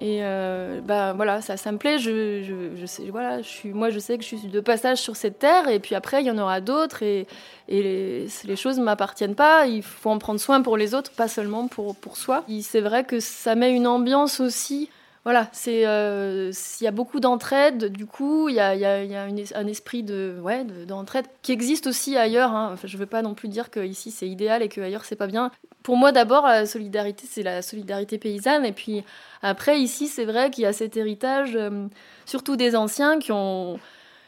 Et 0.00 0.18
euh, 0.20 0.80
bah 0.82 1.14
voilà, 1.14 1.40
ça, 1.40 1.56
ça 1.56 1.72
me 1.72 1.78
plaît. 1.78 1.98
Je, 1.98 2.42
je, 2.42 2.86
je, 2.86 3.10
voilà, 3.10 3.40
je 3.40 3.48
suis, 3.48 3.70
moi, 3.70 3.88
je 3.88 3.98
sais 3.98 4.18
que 4.18 4.24
je 4.24 4.36
suis 4.36 4.48
de 4.48 4.60
passage 4.60 4.98
sur 4.98 5.16
cette 5.16 5.38
terre, 5.38 5.68
et 5.68 5.78
puis 5.78 5.94
après, 5.94 6.22
il 6.22 6.26
y 6.26 6.30
en 6.30 6.36
aura 6.36 6.60
d'autres, 6.60 7.02
et, 7.02 7.26
et 7.68 7.82
les, 7.82 8.28
les 8.44 8.56
choses 8.56 8.78
ne 8.78 8.84
m'appartiennent 8.84 9.34
pas. 9.34 9.66
Il 9.66 9.82
faut 9.82 10.10
en 10.10 10.18
prendre 10.18 10.38
soin 10.38 10.60
pour 10.60 10.76
les 10.76 10.94
autres, 10.94 11.12
pas 11.12 11.28
seulement 11.28 11.66
pour, 11.66 11.96
pour 11.96 12.18
soi. 12.18 12.44
C'est 12.60 12.82
vrai 12.82 13.04
que 13.04 13.20
ça 13.20 13.54
met 13.54 13.72
une 13.72 13.86
ambiance 13.86 14.38
aussi. 14.40 14.90
Voilà, 15.26 15.48
c'est 15.50 15.84
euh, 15.88 16.52
il 16.80 16.84
y 16.84 16.86
a 16.86 16.92
beaucoup 16.92 17.18
d'entraide. 17.18 17.86
Du 17.86 18.06
coup, 18.06 18.48
il 18.48 18.54
y 18.54 18.60
a, 18.60 18.70
un 18.70 19.66
esprit 19.66 20.04
de 20.04 20.38
ouais 20.40 20.62
d'entraide 20.62 21.26
qui 21.42 21.50
existe 21.50 21.88
aussi 21.88 22.16
ailleurs. 22.16 22.52
Hein. 22.52 22.70
Enfin, 22.74 22.86
je 22.86 22.96
veux 22.96 23.06
pas 23.06 23.22
non 23.22 23.34
plus 23.34 23.48
dire 23.48 23.70
que 23.70 23.84
ici 23.84 24.12
c'est 24.12 24.28
idéal 24.28 24.62
et 24.62 24.68
que 24.68 24.80
ailleurs 24.80 25.04
c'est 25.04 25.16
pas 25.16 25.26
bien. 25.26 25.50
Pour 25.82 25.96
moi, 25.96 26.12
d'abord, 26.12 26.46
la 26.46 26.64
solidarité, 26.64 27.26
c'est 27.28 27.42
la 27.42 27.60
solidarité 27.62 28.18
paysanne, 28.18 28.64
et 28.64 28.70
puis 28.70 29.02
après, 29.42 29.80
ici, 29.80 30.06
c'est 30.06 30.26
vrai 30.26 30.50
qu'il 30.50 30.62
y 30.62 30.66
a 30.66 30.72
cet 30.72 30.96
héritage, 30.96 31.56
euh, 31.56 31.88
surtout 32.24 32.54
des 32.54 32.76
anciens 32.76 33.18
qui 33.18 33.32
ont 33.32 33.80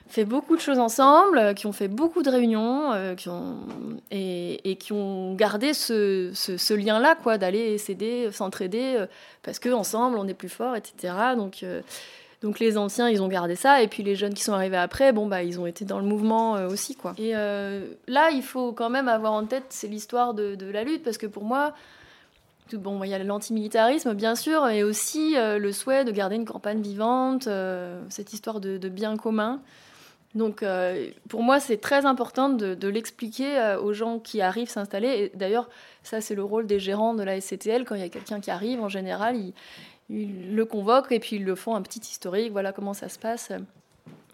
fait 0.09 0.25
beaucoup 0.25 0.57
de 0.57 0.61
choses 0.61 0.79
ensemble, 0.79 1.55
qui 1.55 1.67
ont 1.67 1.73
fait 1.73 1.89
beaucoup 1.89 2.23
de 2.23 2.31
réunions, 2.31 2.93
euh, 2.93 3.15
qui 3.15 3.29
ont, 3.29 3.57
et, 4.11 4.77
qui 4.81 4.93
ont 4.93 5.35
gardé 5.35 5.75
ce, 5.75 6.75
lien-là, 6.75 7.15
quoi, 7.15 7.39
d'aller 7.39 7.79
s'aider, 7.79 8.31
s'entraider, 8.33 8.97
euh, 8.97 9.07
parce 9.43 9.59
qu'ensemble, 9.59 10.19
on 10.19 10.27
est 10.27 10.35
plus 10.35 10.49
fort, 10.49 10.77
etc. 10.77 11.15
Donc, 11.37 11.65
Donc 12.43 12.61
les 12.61 12.79
anciens, 12.79 13.09
ils 13.09 13.21
ont 13.21 13.29
gardé 13.29 13.57
ça, 13.57 13.83
et 13.83 13.89
puis 13.89 14.05
les 14.05 14.15
jeunes 14.15 14.35
qui 14.35 14.45
sont 14.45 14.53
arrivés 14.53 14.77
après, 14.77 15.13
bon 15.13 15.27
bah 15.27 15.43
ils 15.43 15.59
ont 15.59 15.67
été 15.67 15.85
dans 15.85 15.99
le 15.99 16.05
mouvement 16.05 16.57
euh, 16.57 16.69
aussi 16.69 16.95
quoi. 16.95 17.15
Et 17.19 17.35
euh, 17.35 17.85
là, 18.07 18.31
il 18.31 18.43
faut 18.43 18.73
quand 18.73 18.91
même 18.91 19.09
avoir 19.09 19.33
en 19.33 19.45
tête, 19.45 19.65
c'est 19.71 19.89
l'histoire 19.89 20.35
de, 20.35 20.57
la 20.71 20.85
lutte, 20.85 21.03
parce 21.03 21.19
que 21.19 21.27
pour 21.27 21.43
moi, 21.43 21.75
bon, 22.73 23.03
il 23.03 23.11
y 23.11 23.15
a 23.15 23.19
l'antimilitarisme 23.19 24.15
bien 24.15 24.37
sûr, 24.37 24.69
et 24.69 24.85
aussi 24.85 25.37
euh, 25.37 25.59
le 25.59 25.73
souhait 25.73 26.05
de 26.05 26.13
garder 26.13 26.37
une 26.37 26.45
campagne 26.45 26.81
vivante, 26.81 27.49
euh, 27.49 28.01
cette 28.09 28.33
histoire 28.33 28.61
de, 28.61 28.89
bien 28.89 29.17
commun. 29.17 29.61
Donc 30.35 30.63
euh, 30.63 31.11
pour 31.29 31.43
moi, 31.43 31.59
c'est 31.61 31.79
très 31.79 32.07
important 32.07 32.49
de, 32.49 32.89
l'expliquer 32.89 33.77
aux 33.83 33.93
gens 33.93 34.19
qui 34.19 34.41
arrivent 34.41 34.69
s'installer. 34.69 35.09
Et 35.09 35.37
d'ailleurs, 35.37 35.69
ça 36.03 36.21
c'est 36.21 36.35
le 36.35 36.45
rôle 36.45 36.67
des 36.67 36.79
gérants 36.79 37.15
de 37.15 37.23
la 37.23 37.41
SCTL. 37.41 37.85
Quand 37.85 37.95
il 37.95 38.01
y 38.01 38.05
a 38.05 38.09
quelqu'un 38.09 38.41
qui 38.41 38.51
arrive, 38.51 38.81
en 38.81 38.89
général, 38.89 39.37
ils 40.11 40.55
le 40.55 40.65
convoquent 40.65 41.13
et 41.13 41.21
puis 41.21 41.37
ils 41.37 41.45
le 41.45 41.55
font 41.55 41.75
un 41.75 41.83
petit 41.83 42.01
historique, 42.01 42.53
voilà 42.53 42.73
comment 42.73 42.95
ça 42.95 43.09
se 43.09 43.19
passe. 43.19 43.53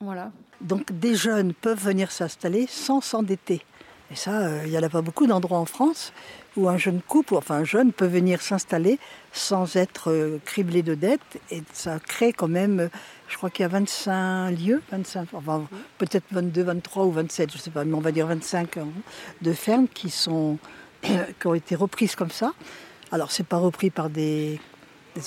Voilà. 0.00 0.32
Donc 0.60 0.92
des 0.92 1.14
jeunes 1.14 1.54
peuvent 1.54 1.82
venir 1.82 2.10
s'installer 2.10 2.66
sans 2.68 3.00
s'endetter. 3.00 3.62
Et 4.10 4.16
ça, 4.16 4.64
il 4.64 4.70
n'y 4.70 4.78
en 4.78 4.82
a 4.82 4.88
pas 4.88 5.00
beaucoup 5.00 5.26
d'endroits 5.26 5.58
en 5.58 5.64
France 5.64 6.12
où 6.56 6.68
un 6.68 6.76
jeune 6.76 7.00
couple, 7.00 7.34
enfin 7.34 7.56
un 7.56 7.64
jeune, 7.64 7.92
peut 7.92 8.06
venir 8.06 8.40
s'installer 8.42 8.98
sans 9.32 9.76
être 9.76 10.38
criblé 10.44 10.82
de 10.82 10.94
dettes. 10.94 11.40
Et 11.50 11.62
ça 11.72 11.98
crée 11.98 12.32
quand 12.32 12.48
même, 12.48 12.90
je 13.28 13.36
crois 13.36 13.50
qu'il 13.50 13.62
y 13.62 13.66
a 13.66 13.68
25 13.68 14.50
lieux, 14.50 14.82
25, 14.90 15.28
enfin, 15.32 15.64
peut-être 15.98 16.24
22, 16.30 16.62
23 16.62 17.04
ou 17.04 17.12
27, 17.12 17.50
je 17.50 17.56
ne 17.56 17.62
sais 17.62 17.70
pas, 17.70 17.84
mais 17.84 17.94
on 17.94 18.00
va 18.00 18.12
dire 18.12 18.26
25 18.26 18.78
de 19.42 19.52
fermes 19.52 19.88
qui, 19.88 20.10
sont, 20.10 20.58
qui 21.02 21.46
ont 21.46 21.54
été 21.54 21.74
reprises 21.74 22.14
comme 22.14 22.30
ça. 22.30 22.52
Alors, 23.12 23.32
ce 23.32 23.42
n'est 23.42 23.46
pas 23.46 23.58
repris 23.58 23.90
par 23.90 24.10
des 24.10 24.60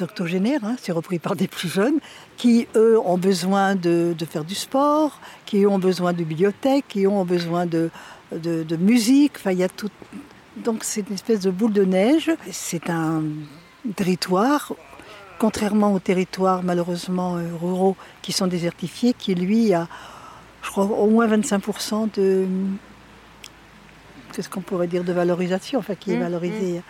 octogénaires, 0.02 0.64
hein, 0.64 0.76
c'est 0.82 0.92
repris 0.92 1.20
par 1.20 1.36
des 1.36 1.48
plus 1.48 1.70
jeunes, 1.70 2.00
qui 2.36 2.68
eux 2.76 3.00
ont 3.00 3.18
besoin 3.18 3.76
de, 3.76 4.14
de, 4.18 4.26
faire 4.26 4.44
du 4.44 4.56
sport, 4.56 5.20
qui 5.46 5.66
ont 5.66 5.80
besoin 5.80 6.14
de 6.14 6.24
bibliothèques, 6.24 6.86
qui 6.90 7.08
ont 7.08 7.24
besoin 7.24 7.66
de, 7.66 7.90
de, 8.32 8.64
de 8.64 8.76
musique. 8.76 9.34
Enfin, 9.38 9.52
il 9.52 9.60
y 9.60 9.64
a 9.64 9.70
tout. 9.70 9.90
Donc 10.58 10.84
c'est 10.84 11.08
une 11.08 11.16
espèce 11.16 11.42
de 11.42 11.52
boule 11.52 11.74
de 11.74 11.86
neige. 11.86 12.32
C'est 12.52 12.90
un 12.90 13.24
territoire, 13.96 14.74
contrairement 15.40 15.94
aux 15.94 16.00
territoires 16.00 16.64
malheureusement 16.64 17.38
euh, 17.38 17.44
ruraux 17.62 17.96
qui 18.22 18.32
sont 18.32 18.48
désertifiés, 18.48 19.14
qui 19.14 19.36
lui 19.36 19.74
a, 19.74 19.88
je 20.62 20.70
crois, 20.70 20.86
au 20.86 21.10
moins 21.10 21.28
25% 21.28 22.10
de 22.16 22.46
qu'est-ce 24.34 24.50
qu'on 24.50 24.62
pourrait 24.62 24.88
dire 24.88 25.04
de 25.04 25.14
valorisation, 25.14 25.80
enfin 25.80 25.96
qui 25.96 26.14
est 26.14 26.18
valorisé. 26.18 26.74
Mmh, 26.74 26.78
mmh. 26.78 26.84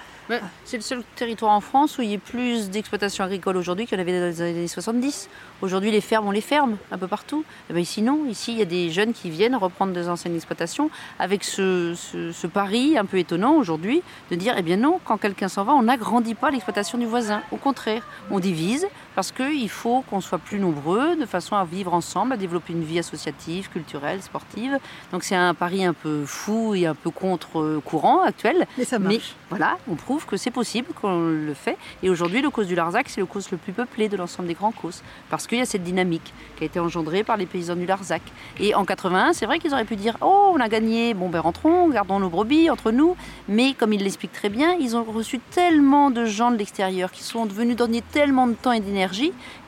C'est 0.65 0.77
le 0.77 0.84
seul 0.84 1.03
territoire 1.15 1.51
en 1.53 1.62
France 1.62 1.98
où 1.98 2.01
il 2.01 2.12
y 2.12 2.15
a 2.15 2.17
plus 2.17 2.69
d'exploitation 2.69 3.24
agricole 3.24 3.55
aujourd'hui 3.55 3.86
qu'il 3.86 3.98
y 3.98 4.01
en 4.01 4.01
avait 4.01 4.19
dans 4.19 4.25
les 4.25 4.41
années 4.41 4.67
70. 4.67 5.29
Aujourd'hui, 5.62 5.91
les 5.91 6.01
fermes, 6.01 6.27
on 6.27 6.31
les 6.31 6.41
ferme 6.41 6.77
un 6.91 6.98
peu 6.98 7.07
partout. 7.07 7.46
Et 7.69 7.74
bien 7.74 7.81
ici, 7.81 8.01
non. 8.01 8.25
Ici, 8.25 8.51
il 8.51 8.60
y 8.60 8.62
a 8.62 8.65
des 8.65 8.89
jeunes 8.89 9.13
qui 9.13 9.29
viennent 9.29 9.55
reprendre 9.55 9.93
des 9.93 10.10
anciennes 10.10 10.36
exploitations 10.36 10.89
avec 11.17 11.43
ce, 11.43 11.93
ce, 11.96 12.31
ce 12.31 12.48
pari 12.48 12.98
un 12.98 13.05
peu 13.05 13.17
étonnant 13.17 13.55
aujourd'hui 13.55 14.01
de 14.29 14.36
dire, 14.36 14.55
eh 14.57 14.62
bien 14.62 14.77
non, 14.77 15.00
quand 15.05 15.17
quelqu'un 15.17 15.48
s'en 15.48 15.63
va, 15.63 15.74
on 15.74 15.84
n'agrandit 15.84 16.36
pas 16.36 16.51
l'exploitation 16.51 16.98
du 16.98 17.05
voisin. 17.05 17.41
Au 17.51 17.57
contraire, 17.57 18.05
on 18.29 18.39
divise 18.39 18.88
parce 19.18 19.32
qu'il 19.32 19.68
faut 19.68 20.02
qu'on 20.02 20.22
soit 20.22 20.38
plus 20.38 20.60
nombreux 20.60 21.16
de 21.16 21.26
façon 21.26 21.56
à 21.56 21.66
vivre 21.66 21.92
ensemble, 21.92 22.34
à 22.34 22.38
développer 22.38 22.74
une 22.74 22.84
vie 22.84 23.00
associative, 23.00 23.68
culturelle, 23.68 24.22
sportive. 24.22 24.78
Donc 25.12 25.24
c'est 25.24 25.34
un 25.34 25.56
pari 25.56 25.84
un 25.84 25.94
peu 25.94 26.24
fou 26.24 26.76
et 26.76 26.86
un 26.86 26.94
peu 26.94 27.10
contre-courant 27.10 28.22
actuel. 28.22 28.68
Mais 28.78 28.86
ça 28.86 29.00
marche. 29.00 29.16
Mais 29.16 29.20
voilà, 29.50 29.80
on 29.90 29.96
prouve 29.96 30.28
que 30.28 30.38
c'est 30.38 30.52
possible, 30.52 30.90
qu'on 30.94 31.30
le 31.30 31.56
fait. 31.56 31.80
Et 32.04 32.12
aujourd'hui, 32.12 32.44
le 32.44 32.52
cause 32.52 32.68
du 32.68 32.76
Larzac, 32.76 33.10
c'est 33.10 33.20
le 33.20 33.26
cause 33.26 33.50
le 33.50 33.58
plus 33.58 33.74
peuplé 33.74 34.08
de 34.08 34.16
l'ensemble 34.18 34.50
des 34.50 34.54
grands 34.54 34.72
causes. 34.72 35.02
Parce 35.32 35.48
qu'il 35.48 35.58
y 35.58 35.62
a 35.62 35.66
cette 35.66 35.84
dynamique 35.84 36.32
qui 36.56 36.66
a 36.66 36.68
été 36.68 36.80
engendrée 36.80 37.24
par 37.24 37.38
les 37.38 37.48
paysans 37.48 37.76
du 37.76 37.88
Larzac. 37.88 38.22
Et 38.60 38.76
en 38.76 38.86
81, 38.86 39.34
c'est 39.34 39.48
vrai 39.48 39.58
qu'ils 39.58 39.74
auraient 39.74 39.86
pu 39.86 39.96
dire 39.96 40.16
Oh, 40.22 40.52
on 40.54 40.60
a 40.60 40.70
gagné, 40.70 41.16
bon 41.16 41.30
ben 41.30 41.40
rentrons, 41.40 41.90
gardons 41.90 42.20
nos 42.20 42.30
brebis 42.30 42.70
entre 42.70 42.92
nous. 42.92 43.16
Mais 43.48 43.74
comme 43.74 43.94
ils 43.94 44.04
l'expliquent 44.04 44.34
très 44.34 44.50
bien, 44.50 44.76
ils 44.80 44.96
ont 44.96 45.04
reçu 45.06 45.40
tellement 45.40 46.12
de 46.12 46.26
gens 46.26 46.52
de 46.52 46.58
l'extérieur 46.58 47.12
qui 47.12 47.24
sont 47.24 47.48
venus 47.48 47.76
donner 47.76 48.04
tellement 48.12 48.46
de 48.46 48.54
temps 48.54 48.74
et 48.74 48.80
d'énergie 48.80 49.07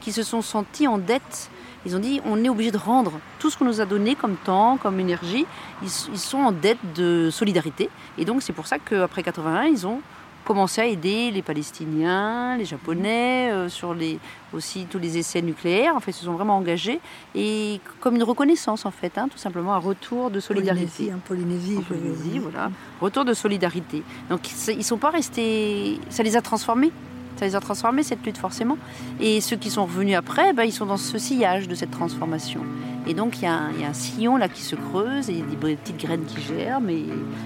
qui 0.01 0.11
se 0.11 0.23
sont 0.23 0.41
sentis 0.41 0.87
en 0.87 0.97
dette. 0.97 1.49
Ils 1.85 1.95
ont 1.95 1.99
dit 1.99 2.21
on 2.25 2.43
est 2.43 2.49
obligé 2.49 2.71
de 2.71 2.77
rendre 2.77 3.19
tout 3.39 3.49
ce 3.49 3.57
qu'on 3.57 3.65
nous 3.65 3.81
a 3.81 3.85
donné 3.85 4.15
comme 4.15 4.35
temps, 4.35 4.77
comme 4.77 4.99
énergie. 4.99 5.45
Ils, 5.81 5.89
ils 6.11 6.19
sont 6.19 6.39
en 6.39 6.51
dette 6.51 6.79
de 6.95 7.29
solidarité. 7.31 7.89
Et 8.17 8.25
donc 8.25 8.41
c'est 8.41 8.53
pour 8.53 8.67
ça 8.67 8.79
qu'après 8.79 9.23
81, 9.23 9.65
ils 9.65 9.87
ont 9.87 10.01
commencé 10.49 10.81
à 10.81 10.87
aider 10.87 11.29
les 11.29 11.43
Palestiniens, 11.43 12.57
les 12.57 12.65
Japonais, 12.65 13.51
euh, 13.51 13.69
sur 13.69 13.93
les, 13.93 14.17
aussi 14.51 14.87
tous 14.89 14.97
les 14.97 15.19
essais 15.19 15.43
nucléaires. 15.43 15.95
En 15.95 15.99
fait, 15.99 16.09
ils 16.09 16.15
se 16.15 16.25
sont 16.25 16.33
vraiment 16.33 16.57
engagés 16.57 16.99
et 17.35 17.79
comme 17.99 18.15
une 18.15 18.23
reconnaissance, 18.23 18.83
en 18.87 18.89
fait, 18.89 19.19
hein, 19.19 19.27
tout 19.29 19.37
simplement 19.37 19.75
un 19.75 19.79
retour 19.79 20.31
de 20.31 20.39
solidarité. 20.39 21.13
En 21.13 21.19
Polynésie, 21.19 21.77
en 21.77 21.81
Polynésie 21.81 22.39
voilà. 22.39 22.71
Retour 22.99 23.25
de 23.25 23.35
solidarité. 23.35 24.01
Donc, 24.31 24.49
ils 24.67 24.77
ne 24.77 24.81
sont 24.81 24.97
pas 24.97 25.11
restés. 25.11 25.99
Ça 26.09 26.23
les 26.23 26.35
a 26.35 26.41
transformés. 26.41 26.91
Ça 27.39 27.45
les 27.45 27.55
a 27.55 27.61
transformés, 27.61 28.03
cette 28.03 28.25
lutte, 28.25 28.37
forcément. 28.37 28.77
Et 29.21 29.39
ceux 29.39 29.55
qui 29.55 29.69
sont 29.69 29.85
revenus 29.85 30.17
après, 30.17 30.51
ben, 30.51 30.65
ils 30.65 30.73
sont 30.73 30.85
dans 30.85 30.97
ce 30.97 31.17
sillage 31.17 31.69
de 31.69 31.73
cette 31.73 31.91
transformation. 31.91 32.59
Et 33.07 33.13
donc, 33.13 33.37
il 33.37 33.43
y, 33.43 33.47
a 33.47 33.69
un 33.87 33.93
sillon 33.93 34.35
là 34.35 34.49
qui 34.49 34.61
se 34.61 34.75
creuse, 34.75 35.29
et 35.29 35.33
il 35.33 35.39
y 35.39 35.41
a 35.41 35.45
des 35.45 35.55
petites 35.55 35.97
graines 35.97 36.25
qui 36.25 36.41
germent. 36.41 36.89
Et, 36.89 37.05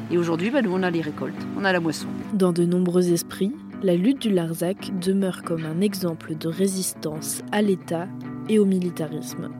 et 0.09 0.17
aujourd'hui, 0.17 0.49
ben, 0.49 0.65
nous, 0.65 0.73
on 0.73 0.81
a 0.81 0.89
les 0.89 1.01
récoltes, 1.01 1.45
on 1.59 1.63
a 1.63 1.71
la 1.71 1.79
moisson. 1.79 2.07
Dans 2.33 2.51
de 2.51 2.65
nombreux 2.65 3.13
esprits, 3.13 3.51
la 3.83 3.95
lutte 3.95 4.19
du 4.19 4.31
Larzac 4.31 4.91
demeure 4.99 5.43
comme 5.43 5.63
un 5.63 5.79
exemple 5.79 6.35
de 6.35 6.47
résistance 6.47 7.43
à 7.51 7.61
l'État 7.61 8.07
et 8.49 8.57
au 8.57 8.65
militarisme. 8.65 9.51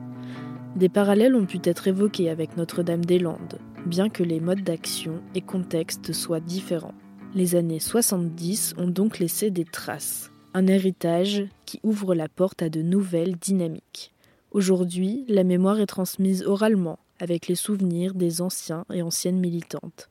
Des 0.74 0.88
parallèles 0.88 1.36
ont 1.36 1.46
pu 1.46 1.60
être 1.62 1.86
évoqués 1.86 2.28
avec 2.28 2.56
Notre-Dame-des-Landes, 2.56 3.60
bien 3.86 4.08
que 4.08 4.24
les 4.24 4.40
modes 4.40 4.64
d'action 4.64 5.22
et 5.36 5.42
contextes 5.42 6.12
soient 6.12 6.40
différents. 6.40 6.94
Les 7.36 7.56
années 7.56 7.80
70 7.80 8.74
ont 8.78 8.86
donc 8.86 9.18
laissé 9.18 9.50
des 9.50 9.64
traces, 9.64 10.30
un 10.54 10.68
héritage 10.68 11.44
qui 11.66 11.80
ouvre 11.82 12.14
la 12.14 12.28
porte 12.28 12.62
à 12.62 12.68
de 12.68 12.80
nouvelles 12.80 13.34
dynamiques. 13.34 14.12
Aujourd'hui, 14.52 15.24
la 15.26 15.42
mémoire 15.42 15.80
est 15.80 15.86
transmise 15.86 16.44
oralement, 16.44 17.00
avec 17.18 17.48
les 17.48 17.56
souvenirs 17.56 18.14
des 18.14 18.40
anciens 18.40 18.84
et 18.92 19.02
anciennes 19.02 19.40
militantes. 19.40 20.08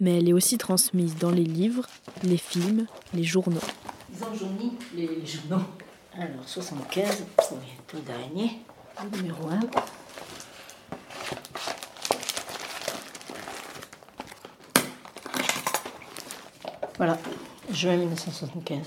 Mais 0.00 0.18
elle 0.18 0.28
est 0.28 0.32
aussi 0.32 0.58
transmise 0.58 1.16
dans 1.16 1.30
les 1.30 1.44
livres, 1.44 1.86
les 2.24 2.36
films, 2.36 2.86
les 3.14 3.22
journaux. 3.22 3.60
Ils 4.12 4.24
ont 4.24 4.34
jauni 4.34 4.72
les, 4.96 5.24
journaux. 5.24 5.64
Alors, 6.14 6.48
75, 6.48 7.26
oui, 7.52 7.58
tout 7.86 8.00
d'araignée, 8.00 8.58
numéro 9.16 9.46
1. 9.46 9.60
Voilà, 16.98 17.18
juin 17.70 17.98
1975. 17.98 18.78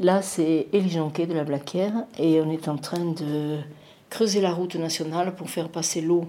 Là, 0.00 0.20
c'est 0.20 0.66
Élie 0.72 0.90
Jonquet 0.90 1.26
de 1.26 1.32
la 1.32 1.44
Blaquière 1.44 1.92
et 2.18 2.40
on 2.40 2.50
est 2.50 2.66
en 2.66 2.76
train 2.76 3.04
de 3.04 3.58
creuser 4.10 4.40
la 4.40 4.52
route 4.52 4.74
nationale 4.74 5.36
pour 5.36 5.48
faire 5.48 5.68
passer 5.68 6.00
l'eau 6.00 6.28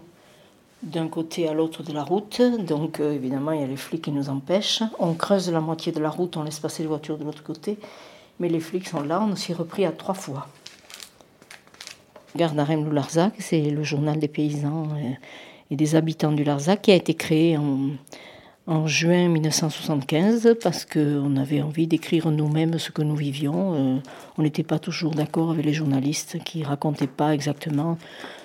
d'un 0.83 1.07
côté 1.07 1.47
à 1.47 1.53
l'autre 1.53 1.81
de 1.81 1.91
la 1.91 2.03
route. 2.03 2.39
Donc, 2.59 2.99
euh, 2.99 3.13
évidemment, 3.13 3.51
il 3.51 3.61
y 3.61 3.63
a 3.63 3.67
les 3.67 3.77
flics 3.77 4.03
qui 4.03 4.11
nous 4.11 4.29
empêchent. 4.29 4.83
On 4.99 5.15
creuse 5.15 5.51
la 5.51 5.59
moitié 5.59 5.91
de 5.91 5.99
la 5.99 6.11
route, 6.11 6.37
on 6.37 6.43
laisse 6.43 6.59
passer 6.59 6.83
les 6.83 6.87
voitures 6.87 7.17
de 7.17 7.23
l'autre 7.23 7.43
côté. 7.43 7.79
Mais 8.39 8.47
les 8.47 8.59
flics 8.59 8.87
sont 8.87 9.01
là, 9.01 9.25
on 9.27 9.35
s'y 9.35 9.53
repris 9.53 9.85
à 9.85 9.91
trois 9.91 10.13
fois. 10.13 10.49
Gardarem 12.35 12.83
du 12.87 12.91
Larzac, 12.91 13.33
c'est 13.39 13.71
le 13.71 13.81
journal 13.81 14.19
des 14.19 14.27
paysans 14.27 14.87
et 15.71 15.75
des 15.75 15.95
habitants 15.95 16.31
du 16.31 16.43
Larzac 16.43 16.83
qui 16.83 16.91
a 16.91 16.95
été 16.95 17.15
créé 17.15 17.57
en 17.57 17.89
en 18.69 18.85
juin 18.85 19.27
1975 19.29 20.55
parce 20.61 20.85
qu'on 20.85 21.35
avait 21.37 21.63
envie 21.63 21.87
d'écrire 21.87 22.29
nous-mêmes 22.29 22.77
ce 22.77 22.91
que 22.91 23.01
nous 23.01 23.15
vivions. 23.15 23.73
Euh, 23.73 23.97
on 24.37 24.43
n'était 24.43 24.63
pas 24.63 24.77
toujours 24.77 25.15
d'accord 25.15 25.49
avec 25.49 25.65
les 25.65 25.73
journalistes 25.73 26.37
qui 26.45 26.63
racontaient 26.63 27.07
pas 27.07 27.33
exactement 27.33 27.97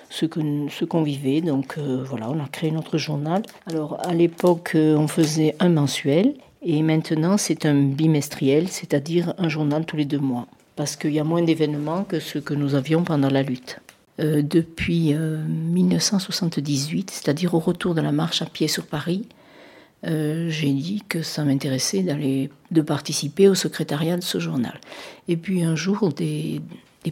ce 0.09 0.25
que 0.25 0.39
ce 0.71 0.83
qu'on 0.83 1.03
vivait. 1.03 1.41
Donc 1.41 1.75
euh, 1.77 2.03
voilà, 2.03 2.31
on 2.31 2.43
a 2.43 2.47
créé 2.47 2.71
notre 2.71 2.97
journal. 2.97 3.43
Alors 3.67 3.99
à 4.03 4.15
l'époque, 4.15 4.71
euh, 4.73 4.95
on 4.97 5.07
faisait 5.07 5.55
un 5.59 5.69
mensuel 5.69 6.33
et 6.63 6.81
maintenant 6.81 7.37
c'est 7.37 7.67
un 7.67 7.75
bimestriel, 7.75 8.67
c'est-à-dire 8.67 9.35
un 9.37 9.47
journal 9.47 9.85
tous 9.85 9.97
les 9.97 10.05
deux 10.05 10.17
mois 10.17 10.47
parce 10.75 10.95
qu'il 10.95 11.13
y 11.13 11.19
a 11.19 11.23
moins 11.23 11.43
d'événements 11.43 12.03
que 12.03 12.19
ce 12.19 12.39
que 12.39 12.55
nous 12.55 12.73
avions 12.73 13.03
pendant 13.03 13.29
la 13.29 13.43
lutte. 13.43 13.79
Depuis 14.17 15.13
1978, 15.13 17.11
c'est-à-dire 17.11 17.53
au 17.53 17.59
retour 17.59 17.93
de 17.93 18.01
la 18.01 18.13
marche 18.13 18.41
à 18.41 18.45
pied 18.45 18.69
sur 18.69 18.85
Paris, 18.85 19.25
euh, 20.05 20.49
j'ai 20.49 20.71
dit 20.71 21.03
que 21.07 21.21
ça 21.21 21.43
m'intéressait 21.43 22.01
d'aller 22.01 22.49
de 22.71 22.81
participer 22.81 23.47
au 23.47 23.55
secrétariat 23.55 24.17
de 24.17 24.23
ce 24.23 24.39
journal. 24.39 24.79
Et 25.27 25.37
puis 25.37 25.63
un 25.63 25.75
jour, 25.75 26.09
des, 26.13 26.61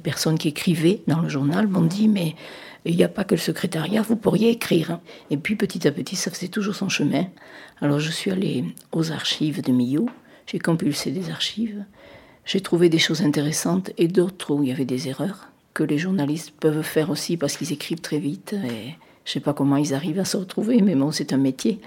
personnes 0.03 0.37
qui 0.37 0.49
écrivaient 0.49 1.01
dans 1.07 1.21
le 1.21 1.29
journal 1.29 1.67
m'ont 1.67 1.81
dit 1.81 2.07
mais 2.07 2.35
il 2.85 2.95
n'y 2.95 3.03
a 3.03 3.09
pas 3.09 3.23
que 3.23 3.35
le 3.35 3.39
secrétariat, 3.39 4.01
vous 4.01 4.15
pourriez 4.15 4.49
écrire. 4.49 4.99
Et 5.29 5.37
puis 5.37 5.55
petit 5.55 5.87
à 5.87 5.91
petit, 5.91 6.15
ça 6.15 6.31
faisait 6.31 6.49
toujours 6.49 6.75
son 6.75 6.89
chemin. 6.89 7.27
Alors 7.79 7.99
je 7.99 8.11
suis 8.11 8.31
allée 8.31 8.65
aux 8.91 9.11
archives 9.11 9.61
de 9.61 9.71
Millau, 9.71 10.09
j'ai 10.47 10.59
compulsé 10.59 11.11
des 11.11 11.29
archives, 11.29 11.85
j'ai 12.45 12.59
trouvé 12.59 12.89
des 12.89 12.99
choses 12.99 13.21
intéressantes 13.21 13.91
et 13.97 14.07
d'autres 14.07 14.53
où 14.53 14.63
il 14.63 14.69
y 14.69 14.71
avait 14.71 14.85
des 14.85 15.07
erreurs 15.07 15.47
que 15.73 15.83
les 15.83 15.97
journalistes 15.97 16.51
peuvent 16.59 16.83
faire 16.83 17.09
aussi 17.09 17.37
parce 17.37 17.55
qu'ils 17.57 17.71
écrivent 17.71 18.01
très 18.01 18.19
vite 18.19 18.55
je 19.25 19.31
sais 19.31 19.39
pas 19.39 19.53
comment 19.53 19.77
ils 19.77 19.93
arrivent 19.93 20.19
à 20.19 20.25
se 20.25 20.37
retrouver, 20.37 20.81
mais 20.81 20.95
bon, 20.95 21.11
c'est 21.11 21.33
un 21.33 21.37
métier. 21.37 21.79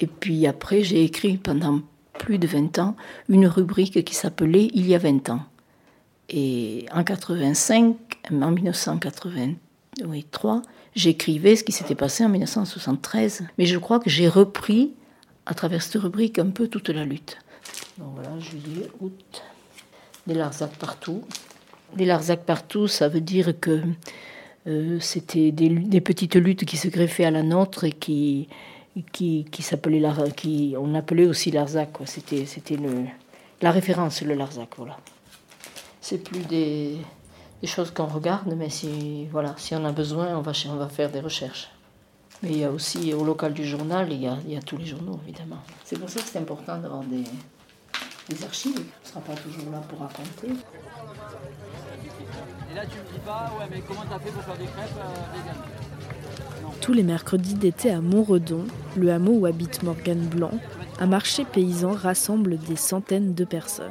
Et 0.00 0.06
puis 0.06 0.46
après, 0.46 0.82
j'ai 0.82 1.04
écrit 1.04 1.36
pendant 1.36 1.80
plus 2.18 2.38
de 2.38 2.46
20 2.46 2.78
ans 2.78 2.96
une 3.28 3.46
rubrique 3.46 4.04
qui 4.04 4.14
s'appelait 4.14 4.68
Il 4.74 4.86
y 4.86 4.94
a 4.94 4.98
20 4.98 5.30
ans. 5.30 5.40
Et 6.28 6.84
en 6.92 7.04
85, 7.04 7.96
en 8.30 8.50
1983, 8.50 10.62
j'écrivais 10.94 11.56
ce 11.56 11.64
qui 11.64 11.72
s'était 11.72 11.94
passé 11.94 12.22
en 12.24 12.28
1973. 12.28 13.44
Mais 13.56 13.66
je 13.66 13.78
crois 13.78 13.98
que 13.98 14.10
j'ai 14.10 14.28
repris 14.28 14.92
à 15.46 15.54
travers 15.54 15.82
cette 15.82 16.02
rubrique 16.02 16.38
un 16.38 16.50
peu 16.50 16.68
toute 16.68 16.90
la 16.90 17.04
lutte. 17.04 17.38
Donc 17.96 18.08
voilà, 18.14 18.38
juillet, 18.38 18.90
août, 19.00 19.42
des 20.26 20.34
Larzac 20.34 20.76
partout. 20.76 21.22
Des 21.96 22.04
Larzac 22.04 22.44
partout, 22.44 22.86
ça 22.86 23.08
veut 23.08 23.22
dire 23.22 23.58
que 23.58 23.80
euh, 24.66 25.00
c'était 25.00 25.50
des, 25.50 26.00
petites 26.02 26.36
luttes 26.36 26.66
qui 26.66 26.76
se 26.76 26.88
greffaient 26.88 27.24
à 27.24 27.30
la 27.30 27.42
nôtre 27.42 27.84
et 27.84 27.92
qui, 27.92 28.48
qui, 29.12 29.44
qui 29.50 29.62
s'appelaient 29.62 30.02
qui 30.36 30.74
on 30.78 30.94
appelait 30.94 31.26
aussi 31.26 31.50
Larzac. 31.50 31.90
C'était, 32.04 32.46
c'était 32.46 32.76
le, 32.76 33.04
la 33.60 33.70
référence, 33.70 34.22
le 34.22 34.34
Larzac. 34.34 34.70
Voilà. 34.76 34.96
C'est 36.00 36.18
plus 36.18 36.40
des, 36.40 36.96
des 37.60 37.66
choses 37.66 37.90
qu'on 37.90 38.06
regarde, 38.06 38.54
mais 38.56 38.70
si, 38.70 39.26
voilà, 39.26 39.54
si 39.58 39.74
on 39.74 39.84
a 39.84 39.92
besoin, 39.92 40.36
on 40.36 40.42
va, 40.42 40.52
on 40.68 40.76
va 40.76 40.88
faire 40.88 41.10
des 41.10 41.20
recherches. 41.20 41.70
Mais 42.42 42.50
il 42.50 42.58
y 42.58 42.64
a 42.64 42.70
aussi 42.70 43.12
au 43.12 43.24
local 43.24 43.52
du 43.52 43.64
journal, 43.64 44.12
il 44.12 44.22
y 44.22 44.26
a, 44.28 44.38
il 44.46 44.52
y 44.52 44.56
a 44.56 44.62
tous 44.62 44.76
les 44.76 44.86
journaux, 44.86 45.18
évidemment. 45.26 45.58
C'est 45.84 45.98
pour 45.98 46.08
ça 46.08 46.20
que 46.20 46.26
c'est 46.26 46.38
important 46.38 46.78
d'avoir 46.78 47.02
des, 47.02 47.24
des 48.28 48.44
archives. 48.44 48.76
On 48.76 48.80
ne 48.80 49.08
sera 49.08 49.20
pas 49.20 49.34
toujours 49.34 49.70
là 49.72 49.78
pour 49.88 49.98
raconter. 49.98 50.48
Et 52.70 52.74
là, 52.74 52.86
tu 52.86 52.98
me 52.98 53.12
dis 53.12 53.18
pas, 53.24 53.50
ouais, 53.58 53.66
mais 53.70 53.80
comment 53.80 54.04
t'as 54.08 54.20
fait 54.20 54.30
pour 54.30 54.42
faire 54.44 54.56
des 54.56 54.66
crêpes 54.66 54.96
euh, 54.98 55.77
Tous 56.80 56.92
les 56.92 57.02
mercredis 57.02 57.54
d'été 57.54 57.90
à 57.90 58.00
Montredon, 58.00 58.64
le 58.96 59.10
hameau 59.10 59.32
où 59.32 59.46
habite 59.46 59.82
Morgane 59.82 60.26
Blanc, 60.26 60.52
un 61.00 61.06
marché 61.06 61.44
paysan 61.44 61.92
rassemble 61.92 62.58
des 62.58 62.76
centaines 62.76 63.34
de 63.34 63.44
personnes. 63.44 63.86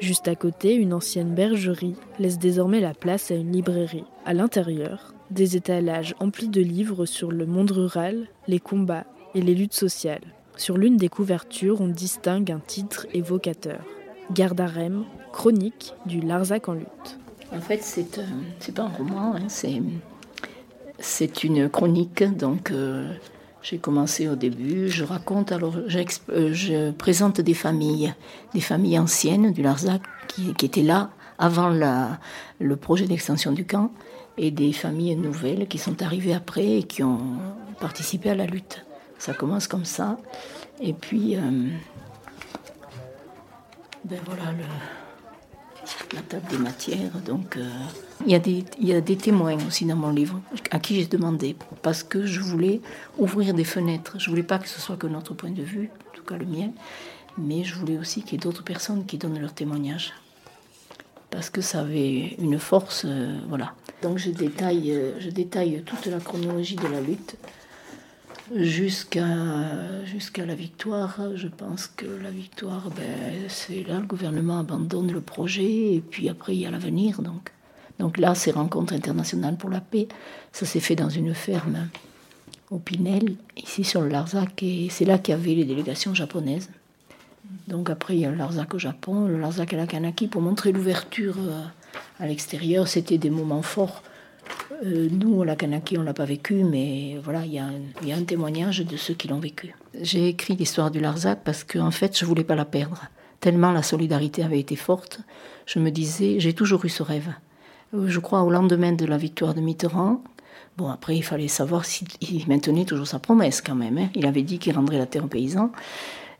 Juste 0.00 0.28
à 0.28 0.34
côté, 0.34 0.74
une 0.74 0.92
ancienne 0.92 1.34
bergerie 1.34 1.96
laisse 2.18 2.38
désormais 2.38 2.80
la 2.80 2.94
place 2.94 3.30
à 3.30 3.34
une 3.34 3.52
librairie. 3.52 4.04
À 4.24 4.34
l'intérieur, 4.34 5.14
des 5.30 5.56
étalages 5.56 6.14
emplis 6.20 6.48
de 6.48 6.60
livres 6.60 7.06
sur 7.06 7.30
le 7.30 7.46
monde 7.46 7.70
rural, 7.70 8.28
les 8.48 8.60
combats 8.60 9.06
et 9.34 9.40
les 9.40 9.54
luttes 9.54 9.74
sociales. 9.74 10.34
Sur 10.56 10.78
l'une 10.78 10.96
des 10.96 11.08
couvertures, 11.08 11.80
on 11.80 11.88
distingue 11.88 12.52
un 12.52 12.60
titre 12.60 13.06
évocateur. 13.12 13.80
Gardarem, 14.32 15.04
chronique 15.32 15.94
du 16.06 16.20
Larzac 16.20 16.68
en 16.68 16.74
lutte. 16.74 17.18
En 17.52 17.60
fait, 17.60 17.82
c'est 17.82 18.18
euh, 18.18 18.72
pas 18.74 18.82
un 18.82 18.88
roman, 18.88 19.34
hein, 19.34 19.48
c'est 19.48 19.80
c'est 21.04 21.44
une 21.44 21.68
chronique. 21.68 22.24
Donc, 22.24 22.70
euh, 22.70 23.12
j'ai 23.62 23.78
commencé 23.78 24.28
au 24.28 24.36
début. 24.36 24.88
Je 24.88 25.04
raconte 25.04 25.52
alors, 25.52 25.76
euh, 25.76 26.52
je 26.52 26.90
présente 26.92 27.40
des 27.40 27.54
familles, 27.54 28.14
des 28.54 28.60
familles 28.60 28.98
anciennes 28.98 29.52
du 29.52 29.62
Larzac 29.62 30.02
qui, 30.28 30.50
étaient 30.62 30.82
là 30.82 31.10
avant 31.38 31.68
le 31.68 32.76
projet 32.76 33.06
d'extension 33.06 33.52
du 33.52 33.66
camp, 33.66 33.90
et 34.36 34.50
des 34.50 34.72
familles 34.72 35.16
nouvelles 35.16 35.68
qui 35.68 35.78
sont 35.78 36.02
arrivées 36.02 36.34
après 36.34 36.78
et 36.78 36.82
qui 36.84 37.02
ont 37.02 37.20
participé 37.80 38.30
à 38.30 38.34
la 38.34 38.46
lutte. 38.46 38.84
Ça 39.18 39.32
commence 39.32 39.66
comme 39.66 39.84
ça, 39.84 40.16
et 40.80 40.92
puis 40.92 41.36
ben 44.04 44.18
voilà 44.26 44.52
le 44.52 44.64
la 46.12 46.20
table 46.22 46.46
des 46.50 46.58
matières. 46.58 47.12
Donc, 47.26 47.56
euh, 47.56 47.68
il, 48.26 48.32
y 48.32 48.34
a 48.34 48.38
des, 48.38 48.64
il 48.78 48.88
y 48.88 48.94
a 48.94 49.00
des 49.00 49.16
témoins 49.16 49.56
aussi 49.66 49.84
dans 49.84 49.96
mon 49.96 50.10
livre 50.10 50.40
à 50.70 50.78
qui 50.78 50.96
j'ai 50.96 51.06
demandé 51.06 51.56
parce 51.82 52.02
que 52.02 52.26
je 52.26 52.40
voulais 52.40 52.80
ouvrir 53.18 53.54
des 53.54 53.64
fenêtres. 53.64 54.16
Je 54.18 54.30
voulais 54.30 54.42
pas 54.42 54.58
que 54.58 54.68
ce 54.68 54.80
soit 54.80 54.96
que 54.96 55.06
notre 55.06 55.34
point 55.34 55.50
de 55.50 55.62
vue, 55.62 55.90
en 56.10 56.16
tout 56.16 56.24
cas 56.24 56.36
le 56.36 56.46
mien, 56.46 56.70
mais 57.38 57.64
je 57.64 57.74
voulais 57.74 57.98
aussi 57.98 58.22
qu'il 58.22 58.32
y 58.32 58.34
ait 58.36 58.38
d'autres 58.38 58.64
personnes 58.64 59.06
qui 59.06 59.18
donnent 59.18 59.40
leur 59.40 59.52
témoignage 59.52 60.12
parce 61.34 61.50
que 61.50 61.60
ça 61.60 61.80
avait 61.80 62.36
une 62.38 62.60
force, 62.60 63.02
euh, 63.04 63.36
voilà. 63.48 63.74
Donc 64.02 64.18
je 64.18 64.30
détaille, 64.30 64.92
euh, 64.92 65.18
je 65.18 65.30
détaille 65.30 65.82
toute 65.84 66.06
la 66.06 66.20
chronologie 66.20 66.76
de 66.76 66.86
la 66.86 67.00
lutte 67.00 67.36
jusqu'à 68.54 69.24
la 69.26 70.54
victoire. 70.54 71.18
Je 71.34 71.48
pense 71.48 71.86
que 71.86 72.06
la 72.06 72.30
victoire, 72.30 72.90
ben, 72.90 73.48
c'est 73.48 73.82
là 73.84 73.98
le 73.98 74.06
gouvernement 74.06 74.60
abandonne 74.60 75.12
le 75.12 75.20
projet 75.20 75.94
et 75.94 76.00
puis 76.00 76.28
après 76.28 76.54
il 76.54 76.60
y 76.60 76.66
a 76.66 76.70
l'avenir. 76.70 77.22
Donc, 77.22 77.52
donc 77.98 78.18
là, 78.18 78.34
ces 78.34 78.50
rencontres 78.50 78.92
internationales 78.92 79.56
pour 79.56 79.70
la 79.70 79.80
paix, 79.80 80.08
ça 80.52 80.66
s'est 80.66 80.80
fait 80.80 80.96
dans 80.96 81.08
une 81.08 81.34
ferme 81.34 81.88
au 82.70 82.78
Pinel, 82.78 83.36
ici 83.56 83.84
sur 83.84 84.00
le 84.00 84.08
Larzac, 84.08 84.62
et 84.62 84.88
c'est 84.90 85.04
là 85.04 85.18
qu'il 85.18 85.32
y 85.32 85.36
avait 85.36 85.54
les 85.54 85.64
délégations 85.64 86.14
japonaises. 86.14 86.70
Donc 87.68 87.88
après, 87.88 88.16
il 88.16 88.20
y 88.20 88.26
a 88.26 88.30
le 88.30 88.36
Larzac 88.36 88.74
au 88.74 88.78
Japon, 88.78 89.26
le 89.26 89.38
Larzac 89.38 89.72
à 89.74 89.76
la 89.76 89.86
Kanaki, 89.86 90.26
pour 90.26 90.42
montrer 90.42 90.72
l'ouverture 90.72 91.36
euh, 91.38 91.62
à 92.18 92.26
l'extérieur. 92.26 92.88
C'était 92.88 93.18
des 93.18 93.30
moments 93.30 93.62
forts 93.62 94.02
euh, 94.84 95.08
nous, 95.10 95.42
la 95.44 95.56
Kanaki, 95.56 95.96
on 95.96 96.02
l'a 96.02 96.12
pas 96.12 96.24
vécu, 96.24 96.62
mais 96.64 97.18
voilà, 97.22 97.46
il 97.46 97.52
y, 97.52 97.58
a 97.58 98.16
un 98.16 98.24
témoignage 98.24 98.80
de 98.80 98.96
ceux 98.96 99.14
qui 99.14 99.28
l'ont 99.28 99.38
vécu. 99.38 99.74
J'ai 100.00 100.28
écrit 100.28 100.56
l'histoire 100.56 100.90
du 100.90 101.00
Larzac 101.00 101.40
parce 101.44 101.64
qu'en 101.64 101.86
en 101.86 101.90
fait, 101.90 102.18
je 102.18 102.24
voulais 102.24 102.44
pas 102.44 102.54
la 102.54 102.64
perdre. 102.64 103.04
Tellement 103.40 103.72
la 103.72 103.82
solidarité 103.82 104.42
avait 104.42 104.60
été 104.60 104.76
forte, 104.76 105.20
je 105.66 105.78
me 105.78 105.90
disais, 105.90 106.38
j'ai 106.38 106.52
toujours 106.52 106.84
eu 106.84 106.88
ce 106.88 107.02
rêve. 107.02 107.32
Euh, 107.94 108.08
je 108.08 108.20
crois 108.20 108.42
au 108.42 108.50
lendemain 108.50 108.92
de 108.92 109.06
la 109.06 109.16
victoire 109.16 109.54
de 109.54 109.60
Mitterrand. 109.60 110.22
Bon, 110.76 110.90
après, 110.90 111.16
il 111.16 111.22
fallait 111.22 111.48
savoir 111.48 111.84
s'il 111.84 112.08
maintenait 112.48 112.84
toujours 112.84 113.06
sa 113.06 113.18
promesse 113.18 113.62
quand 113.62 113.74
même. 113.74 113.96
Hein. 113.96 114.08
Il 114.14 114.26
avait 114.26 114.42
dit 114.42 114.58
qu'il 114.58 114.74
rendrait 114.74 114.98
la 114.98 115.06
terre 115.06 115.24
aux 115.24 115.28
paysans. 115.28 115.70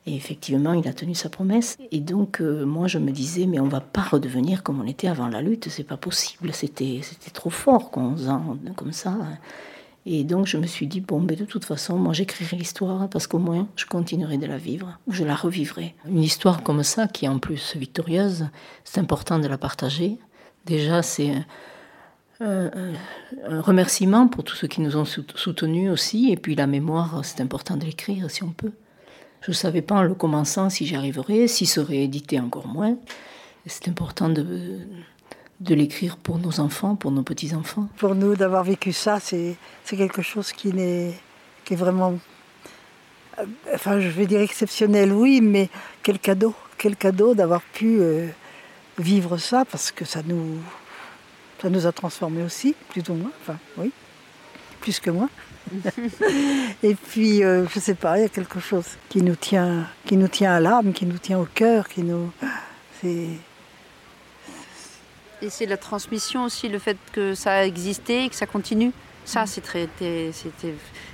Et 0.06 0.16
effectivement, 0.16 0.74
il 0.74 0.86
a 0.86 0.92
tenu 0.92 1.14
sa 1.14 1.30
promesse. 1.30 1.78
Et 1.90 2.00
donc, 2.00 2.40
euh, 2.40 2.66
moi, 2.66 2.88
je 2.88 2.98
me 2.98 3.10
disais, 3.10 3.46
mais 3.46 3.58
on 3.58 3.68
va 3.68 3.80
pas 3.80 4.02
redevenir 4.02 4.62
comme 4.62 4.80
on 4.80 4.86
était 4.86 5.08
avant 5.08 5.28
la 5.28 5.40
lutte, 5.40 5.68
c'est 5.70 5.84
pas 5.84 5.96
possible. 5.96 6.52
C'était, 6.52 7.00
c'était 7.02 7.30
trop 7.30 7.50
fort, 7.50 7.90
11 7.94 8.28
ans, 8.28 8.58
comme 8.76 8.92
ça. 8.92 9.16
Et 10.04 10.24
donc, 10.24 10.46
je 10.46 10.58
me 10.58 10.66
suis 10.66 10.86
dit, 10.86 11.00
bon, 11.00 11.20
mais 11.20 11.36
de 11.36 11.46
toute 11.46 11.64
façon, 11.64 11.96
moi, 11.96 12.12
j'écrirai 12.12 12.56
l'histoire 12.56 13.08
parce 13.08 13.26
qu'au 13.26 13.38
moins, 13.38 13.66
je 13.76 13.86
continuerai 13.86 14.36
de 14.36 14.44
la 14.44 14.58
vivre, 14.58 14.98
ou 15.06 15.12
je 15.12 15.24
la 15.24 15.34
revivrai. 15.34 15.94
Une 16.06 16.22
histoire 16.22 16.62
comme 16.62 16.82
ça, 16.82 17.08
qui 17.08 17.24
est 17.24 17.28
en 17.28 17.38
plus 17.38 17.74
victorieuse, 17.74 18.48
c'est 18.84 19.00
important 19.00 19.38
de 19.38 19.48
la 19.48 19.56
partager. 19.56 20.18
Déjà, 20.66 21.00
c'est 21.00 21.32
un, 22.40 22.70
un 23.48 23.60
remerciement 23.62 24.28
pour 24.28 24.44
tous 24.44 24.56
ceux 24.56 24.68
qui 24.68 24.82
nous 24.82 24.98
ont 24.98 25.06
soutenus 25.06 25.90
aussi. 25.90 26.30
Et 26.30 26.36
puis, 26.36 26.54
la 26.54 26.66
mémoire, 26.66 27.24
c'est 27.24 27.40
important 27.40 27.78
de 27.78 27.86
l'écrire 27.86 28.30
si 28.30 28.42
on 28.42 28.50
peut. 28.50 28.72
Je 29.44 29.50
ne 29.50 29.54
savais 29.54 29.82
pas 29.82 29.96
en 29.96 30.02
le 30.02 30.14
commençant 30.14 30.70
si 30.70 30.86
j'y 30.86 30.96
arriverais, 30.96 31.48
s'il 31.48 31.68
serait 31.68 31.98
édité 31.98 32.40
encore 32.40 32.66
moins. 32.66 32.96
C'est 33.66 33.88
important 33.88 34.30
de, 34.30 34.78
de 35.60 35.74
l'écrire 35.74 36.16
pour 36.16 36.38
nos 36.38 36.60
enfants, 36.60 36.96
pour 36.96 37.10
nos 37.10 37.22
petits-enfants. 37.22 37.88
Pour 37.98 38.14
nous, 38.14 38.36
d'avoir 38.36 38.64
vécu 38.64 38.94
ça, 38.94 39.20
c'est 39.20 39.56
quelque 39.86 40.22
chose 40.22 40.50
qui, 40.52 40.70
est, 40.70 41.12
qui 41.66 41.74
est 41.74 41.76
vraiment, 41.76 42.14
euh, 43.38 43.44
enfin 43.74 44.00
je 44.00 44.08
vais 44.08 44.26
dire 44.26 44.40
exceptionnel, 44.40 45.12
oui, 45.12 45.42
mais 45.42 45.68
quel 46.02 46.18
cadeau, 46.18 46.54
quel 46.78 46.96
cadeau 46.96 47.34
d'avoir 47.34 47.60
pu 47.60 47.98
euh, 48.00 48.26
vivre 48.98 49.36
ça, 49.36 49.66
parce 49.66 49.92
que 49.92 50.06
ça 50.06 50.22
nous, 50.24 50.58
ça 51.60 51.68
nous 51.68 51.86
a 51.86 51.92
transformés 51.92 52.42
aussi, 52.42 52.74
plus 52.88 53.06
ou 53.10 53.14
moins, 53.14 53.32
enfin 53.42 53.58
oui, 53.76 53.92
plus 54.84 55.00
que 55.00 55.10
moi. 55.10 55.30
et 56.82 56.94
puis, 56.94 57.42
euh, 57.42 57.66
je 57.72 57.80
sais 57.80 57.94
pas, 57.94 58.18
il 58.18 58.22
y 58.22 58.24
a 58.26 58.28
quelque 58.28 58.60
chose 58.60 58.84
qui 59.08 59.22
nous 59.22 59.34
tient, 59.34 59.88
qui 60.04 60.18
nous 60.18 60.28
tient 60.28 60.52
à 60.52 60.60
l'âme, 60.60 60.92
qui 60.92 61.06
nous 61.06 61.16
tient 61.16 61.38
au 61.38 61.46
cœur, 61.46 61.88
qui 61.88 62.02
nous. 62.02 62.30
C'est. 63.00 63.28
Et 65.40 65.48
c'est 65.48 65.64
la 65.64 65.78
transmission 65.78 66.44
aussi, 66.44 66.68
le 66.68 66.78
fait 66.78 66.98
que 67.12 67.34
ça 67.34 67.52
a 67.52 67.64
existé 67.64 68.24
et 68.24 68.28
que 68.28 68.34
ça 68.34 68.44
continue. 68.44 68.92
Ça, 69.24 69.46
c'était 69.46 69.88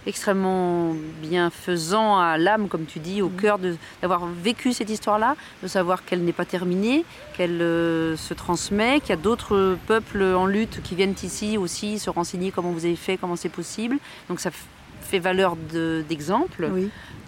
extrêmement 0.04 0.94
bienfaisant 1.22 2.18
à 2.18 2.38
l'âme, 2.38 2.68
comme 2.68 2.84
tu 2.84 2.98
dis, 2.98 3.22
au 3.22 3.28
mm. 3.28 3.36
cœur 3.36 3.58
d'avoir 4.02 4.26
vécu 4.26 4.72
cette 4.72 4.90
histoire-là, 4.90 5.36
de 5.62 5.68
savoir 5.68 6.04
qu'elle 6.04 6.24
n'est 6.24 6.32
pas 6.32 6.44
terminée, 6.44 7.04
qu'elle 7.36 7.62
euh, 7.62 8.16
se 8.16 8.34
transmet, 8.34 9.00
qu'il 9.00 9.10
y 9.10 9.12
a 9.12 9.16
d'autres 9.16 9.76
peuples 9.86 10.22
en 10.22 10.46
lutte 10.46 10.82
qui 10.82 10.96
viennent 10.96 11.14
ici 11.22 11.56
aussi 11.56 11.98
se 11.98 12.10
renseigner 12.10 12.50
comment 12.50 12.72
vous 12.72 12.84
avez 12.84 12.96
fait, 12.96 13.16
comment 13.16 13.36
c'est 13.36 13.48
possible. 13.48 13.98
Donc 14.28 14.40
ça 14.40 14.50
fait 15.10 15.18
valeur 15.18 15.56
d'exemple, 16.08 16.70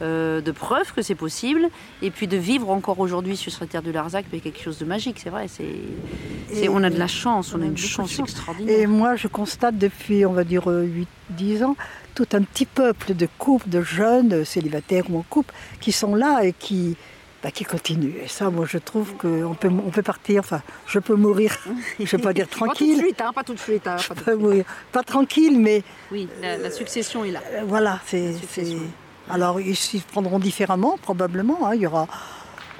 euh, 0.01 0.41
de 0.41 0.53
preuve 0.53 0.93
que 0.93 1.03
c'est 1.03 1.15
possible, 1.15 1.69
et 2.01 2.11
puis 2.11 2.27
de 2.29 2.37
vivre 2.37 2.71
encore 2.71 3.01
aujourd'hui 3.01 3.37
sur 3.37 3.53
cette 3.53 3.71
terre 3.71 3.83
de 3.83 3.91
Larzac, 3.91 4.25
c'est 4.31 4.39
quelque 4.39 4.63
chose 4.63 4.79
de 4.79 4.85
magique, 4.85 5.19
c'est 5.23 5.31
vrai. 5.31 5.47
C'est, 5.49 6.69
on 6.69 6.83
a 6.83 6.91
de 6.91 6.99
la 6.99 7.09
chance, 7.09 7.55
on, 7.55 7.63
a 7.63 7.67
une 7.67 7.77
chance, 7.77 8.19
extraordinaire. 8.19 8.79
Et 8.79 8.87
moi, 8.87 9.17
je 9.17 9.27
constate 9.27 9.77
depuis, 9.77 10.25
on 10.25 10.33
va 10.33 10.45
dire, 10.45 10.65
8-10 10.69 11.65
ans, 11.65 11.77
tout 12.15 12.29
un 12.33 12.43
petit 12.43 12.67
peuple 12.67 13.15
de 13.15 13.29
couples, 13.39 13.69
de 13.69 13.83
jeunes 13.83 14.45
célibataires 14.45 15.05
ou 15.11 15.19
en 15.19 15.25
couple, 15.29 15.53
qui 15.81 15.93
sont 15.93 16.15
là 16.15 16.45
et 16.45 16.53
qui, 16.53 16.97
bah, 17.43 17.51
qui 17.51 17.65
continue. 17.65 18.15
Et 18.25 18.29
ça, 18.29 18.51
moi, 18.51 18.67
je 18.69 18.79
trouve 18.79 19.15
qu'on 19.15 19.55
peut, 19.55 19.69
on 19.69 19.91
peut 19.91 20.03
partir, 20.03 20.41
enfin, 20.41 20.63
je 20.87 20.99
peux 20.99 21.15
mourir, 21.17 21.57
je 21.99 22.03
ne 22.03 22.07
vais 22.09 22.19
pas 22.19 22.33
dire 22.33 22.49
tranquille. 22.59 22.97
Pas 22.97 23.01
tout 23.01 23.01
de 23.01 23.05
suite, 23.07 23.21
hein, 23.21 23.33
pas 23.35 23.43
tout 23.45 23.55
de 23.55 23.59
suite. 23.59 23.87
Hein, 23.87 23.97
pas, 24.09 24.15
tout 24.15 24.25
peux 24.25 24.37
mourir. 24.37 24.65
Pas 24.93 25.03
tranquille, 25.03 25.59
mais 25.59 25.83
Oui, 26.11 26.29
la, 26.41 26.57
la 26.59 26.71
succession 26.71 27.25
est 27.25 27.33
là. 27.33 27.41
euh, 27.53 27.63
voilà, 27.67 27.99
c'est. 28.07 28.33
Alors, 29.31 29.61
ils 29.61 29.77
s'y 29.77 29.99
prendront 30.01 30.39
différemment, 30.39 30.99
probablement. 31.01 31.67
hein. 31.67 31.75
Il 31.75 31.81
y 31.83 31.87
aura 31.87 32.07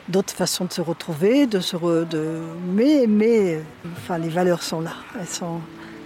d'autres 0.09 0.35
façons 0.35 0.65
de 0.65 0.73
se 0.73 0.81
retrouver, 0.81 1.47
de 1.47 1.61
se 1.61 1.77
re- 1.77 2.07
de... 2.07 2.41
mais, 2.75 3.07
mais 3.09 3.55
euh, 3.55 3.61
enfin, 3.97 4.19
les 4.19 4.29
valeurs 4.29 4.63
sont 4.63 4.81
là, 4.81 4.93
elles 5.19 5.27
sont, 5.29 5.61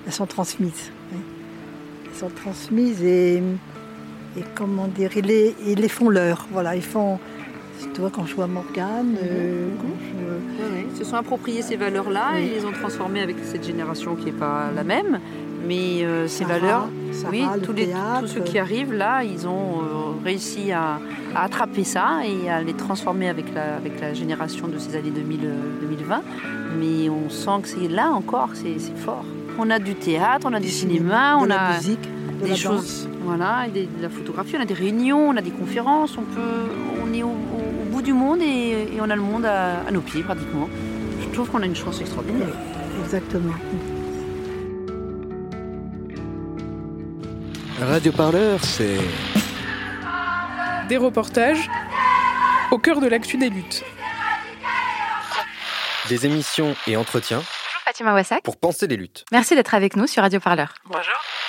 elles 0.07 0.13
sont 0.13 0.27
transmises. 0.27 0.91
oui. 1.13 1.19
Elles 2.07 2.19
sont 2.21 2.31
transmises 2.31 3.03
et, 3.03 3.37
et 4.39 4.45
comment 4.55 4.87
dire, 4.89 5.11
ils 5.17 5.25
les, 5.27 5.55
ils 5.67 5.79
les 5.79 5.89
font 5.89 6.09
leur. 6.11 6.47
Voilà, 6.53 6.77
ils 6.77 6.83
font. 6.85 7.19
Tu 7.95 8.01
vois, 8.01 8.11
quand 8.11 8.27
je 8.27 8.35
vois 8.35 8.47
Morgane, 8.47 9.17
euh, 9.23 9.69
je-. 10.01 10.91
Ils 10.93 10.97
se 10.97 11.05
sont 11.05 11.17
appropriés 11.17 11.63
ces 11.63 11.77
valeurs-là 11.77 12.39
et 12.39 12.43
Oui. 12.45 12.51
les 12.57 12.65
ont 12.65 12.73
transformées 12.73 13.21
avec 13.21 13.37
cette 13.45 13.65
génération 13.67 14.15
qui 14.17 14.27
n'est 14.27 14.33
pas 14.33 14.71
la 14.75 14.85
même. 14.85 15.21
Mais 15.67 16.05
euh, 16.05 16.29
ces 16.29 16.45
Sarah, 16.45 16.59
valeurs, 16.59 16.89
Sarah, 17.13 17.31
oui, 17.33 17.45
le 17.57 17.61
tous, 17.61 17.73
les, 17.73 17.87
théâtre, 17.87 18.21
tous 18.21 18.27
ceux 18.29 18.41
qui 18.41 18.59
arrivent 18.59 18.93
là, 18.93 19.25
ils 19.25 19.49
ont 19.49 19.81
euh, 19.83 20.25
réussi 20.25 20.71
à, 20.71 21.01
à 21.35 21.45
attraper 21.45 21.83
ça 21.83 22.21
et 22.25 22.49
à 22.49 22.63
les 22.63 22.75
transformer 22.75 23.29
avec 23.29 23.53
la, 23.53 23.77
avec 23.77 24.01
la 24.01 24.15
génération 24.15 24.69
de 24.69 24.79
ces 24.79 24.95
années 24.97 25.11
2000, 25.11 25.41
euh, 25.45 25.55
2020. 25.81 26.23
Mais 26.79 27.09
on 27.09 27.29
sent 27.31 27.63
que 27.63 27.69
c'est 27.69 27.89
là 27.89 28.11
encore, 28.11 28.51
c'est 28.55 28.79
fort. 28.97 29.25
On 29.59 29.69
a 29.71 29.79
du 29.79 29.95
théâtre, 29.95 30.47
on 30.49 30.55
a 30.55 30.61
du, 30.61 30.69
cinéma, 30.69 31.37
de 31.39 31.43
on 31.43 31.47
la 31.47 31.61
a 31.61 31.75
musique, 31.77 32.01
de 32.39 32.45
des 32.45 32.51
la 32.51 32.55
choses, 32.57 32.77
danse. 32.77 33.09
voilà, 33.25 33.67
et 33.67 33.71
des- 33.71 33.87
de 33.87 34.03
la 34.03 34.11
photographie, 34.11 34.55
on 34.59 34.63
a 34.63 34.67
des 34.67 34.75
réunions, 34.75 35.31
on 35.31 35.37
a 35.37 35.41
des 35.43 35.51
conférences, 35.51 36.17
on 36.19 36.23
peut, 36.23 36.71
on 37.03 37.13
est 37.15 37.23
au, 37.23 37.29
du 38.07 38.13
monde 38.15 38.41
et, 38.41 38.89
et 38.95 39.01
on 39.01 39.11
a 39.11 39.17
le 39.17 39.21
monde 39.23 39.45
à, 39.45 39.81
à 39.87 39.91
nos 39.91 40.01
pieds 40.01 40.23
pratiquement. 40.23 40.69
Je 41.21 41.27
trouve 41.35 41.51
qu'on 41.51 41.61
a 41.63 41.67
une 41.67 41.77
chance 41.77 42.01
extraordinaire. 42.01 42.49
Exactement. 43.05 43.53
Radio 47.81 48.13
Parleur, 48.13 48.61
c'est 48.65 48.99
Des 50.89 50.97
reportages 50.97 51.69
au 52.71 52.79
cœur 52.79 53.01
de 53.01 53.07
l'actu 53.09 53.37
des 53.37 53.51
luttes. 53.51 53.85
Des 56.09 56.25
émissions 56.27 56.75
et 56.87 56.97
entretiens 56.97 57.39
Bonjour 57.39 57.81
Fatima 57.85 58.15
Wassak. 58.15 58.43
pour 58.43 58.57
penser 58.57 58.87
les 58.87 58.97
luttes. 58.97 59.25
Merci 59.33 59.55
d'être 59.57 59.75
avec 59.75 59.97
nous 59.97 60.07
sur 60.07 60.23
Radio 60.23 60.41
Parleur. 60.41 60.75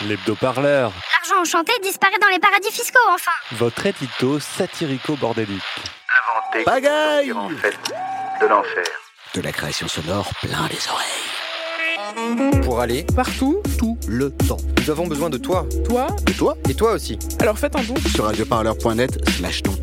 l'hebdo-parleur, 0.02 0.92
L'argent 1.14 1.42
enchanté 1.42 1.72
disparaît 1.84 2.20
dans 2.22 2.28
les 2.30 2.40
paradis 2.40 2.72
fiscaux, 2.72 3.00
enfin 3.14 3.32
votre 3.54 3.86
édito 3.86 4.40
satirico-bordélique. 4.40 5.62
Pagaille 6.66 7.28
de 7.28 8.48
l'enfer. 8.48 8.84
De 9.34 9.42
la 9.42 9.52
création 9.52 9.88
sonore 9.88 10.30
plein 10.42 10.68
les 10.70 10.88
oreilles. 10.90 12.62
Pour 12.64 12.80
aller 12.80 13.06
Partout, 13.16 13.62
tout 13.78 13.98
le 14.08 14.32
temps. 14.32 14.58
Nous 14.80 14.90
avons 14.90 15.08
besoin 15.08 15.30
de 15.30 15.38
toi. 15.38 15.66
toi. 15.88 16.08
De 16.26 16.34
toi 16.34 16.58
Et 16.70 16.74
toi 16.74 16.94
aussi. 16.94 17.20
Alors 17.40 17.58
faites 17.58 17.76
un 17.76 17.84
don 17.84 17.96
Sur 18.14 18.26
radioparleur.net 18.26 19.18
slash 19.30 19.64
ton. 19.64 19.74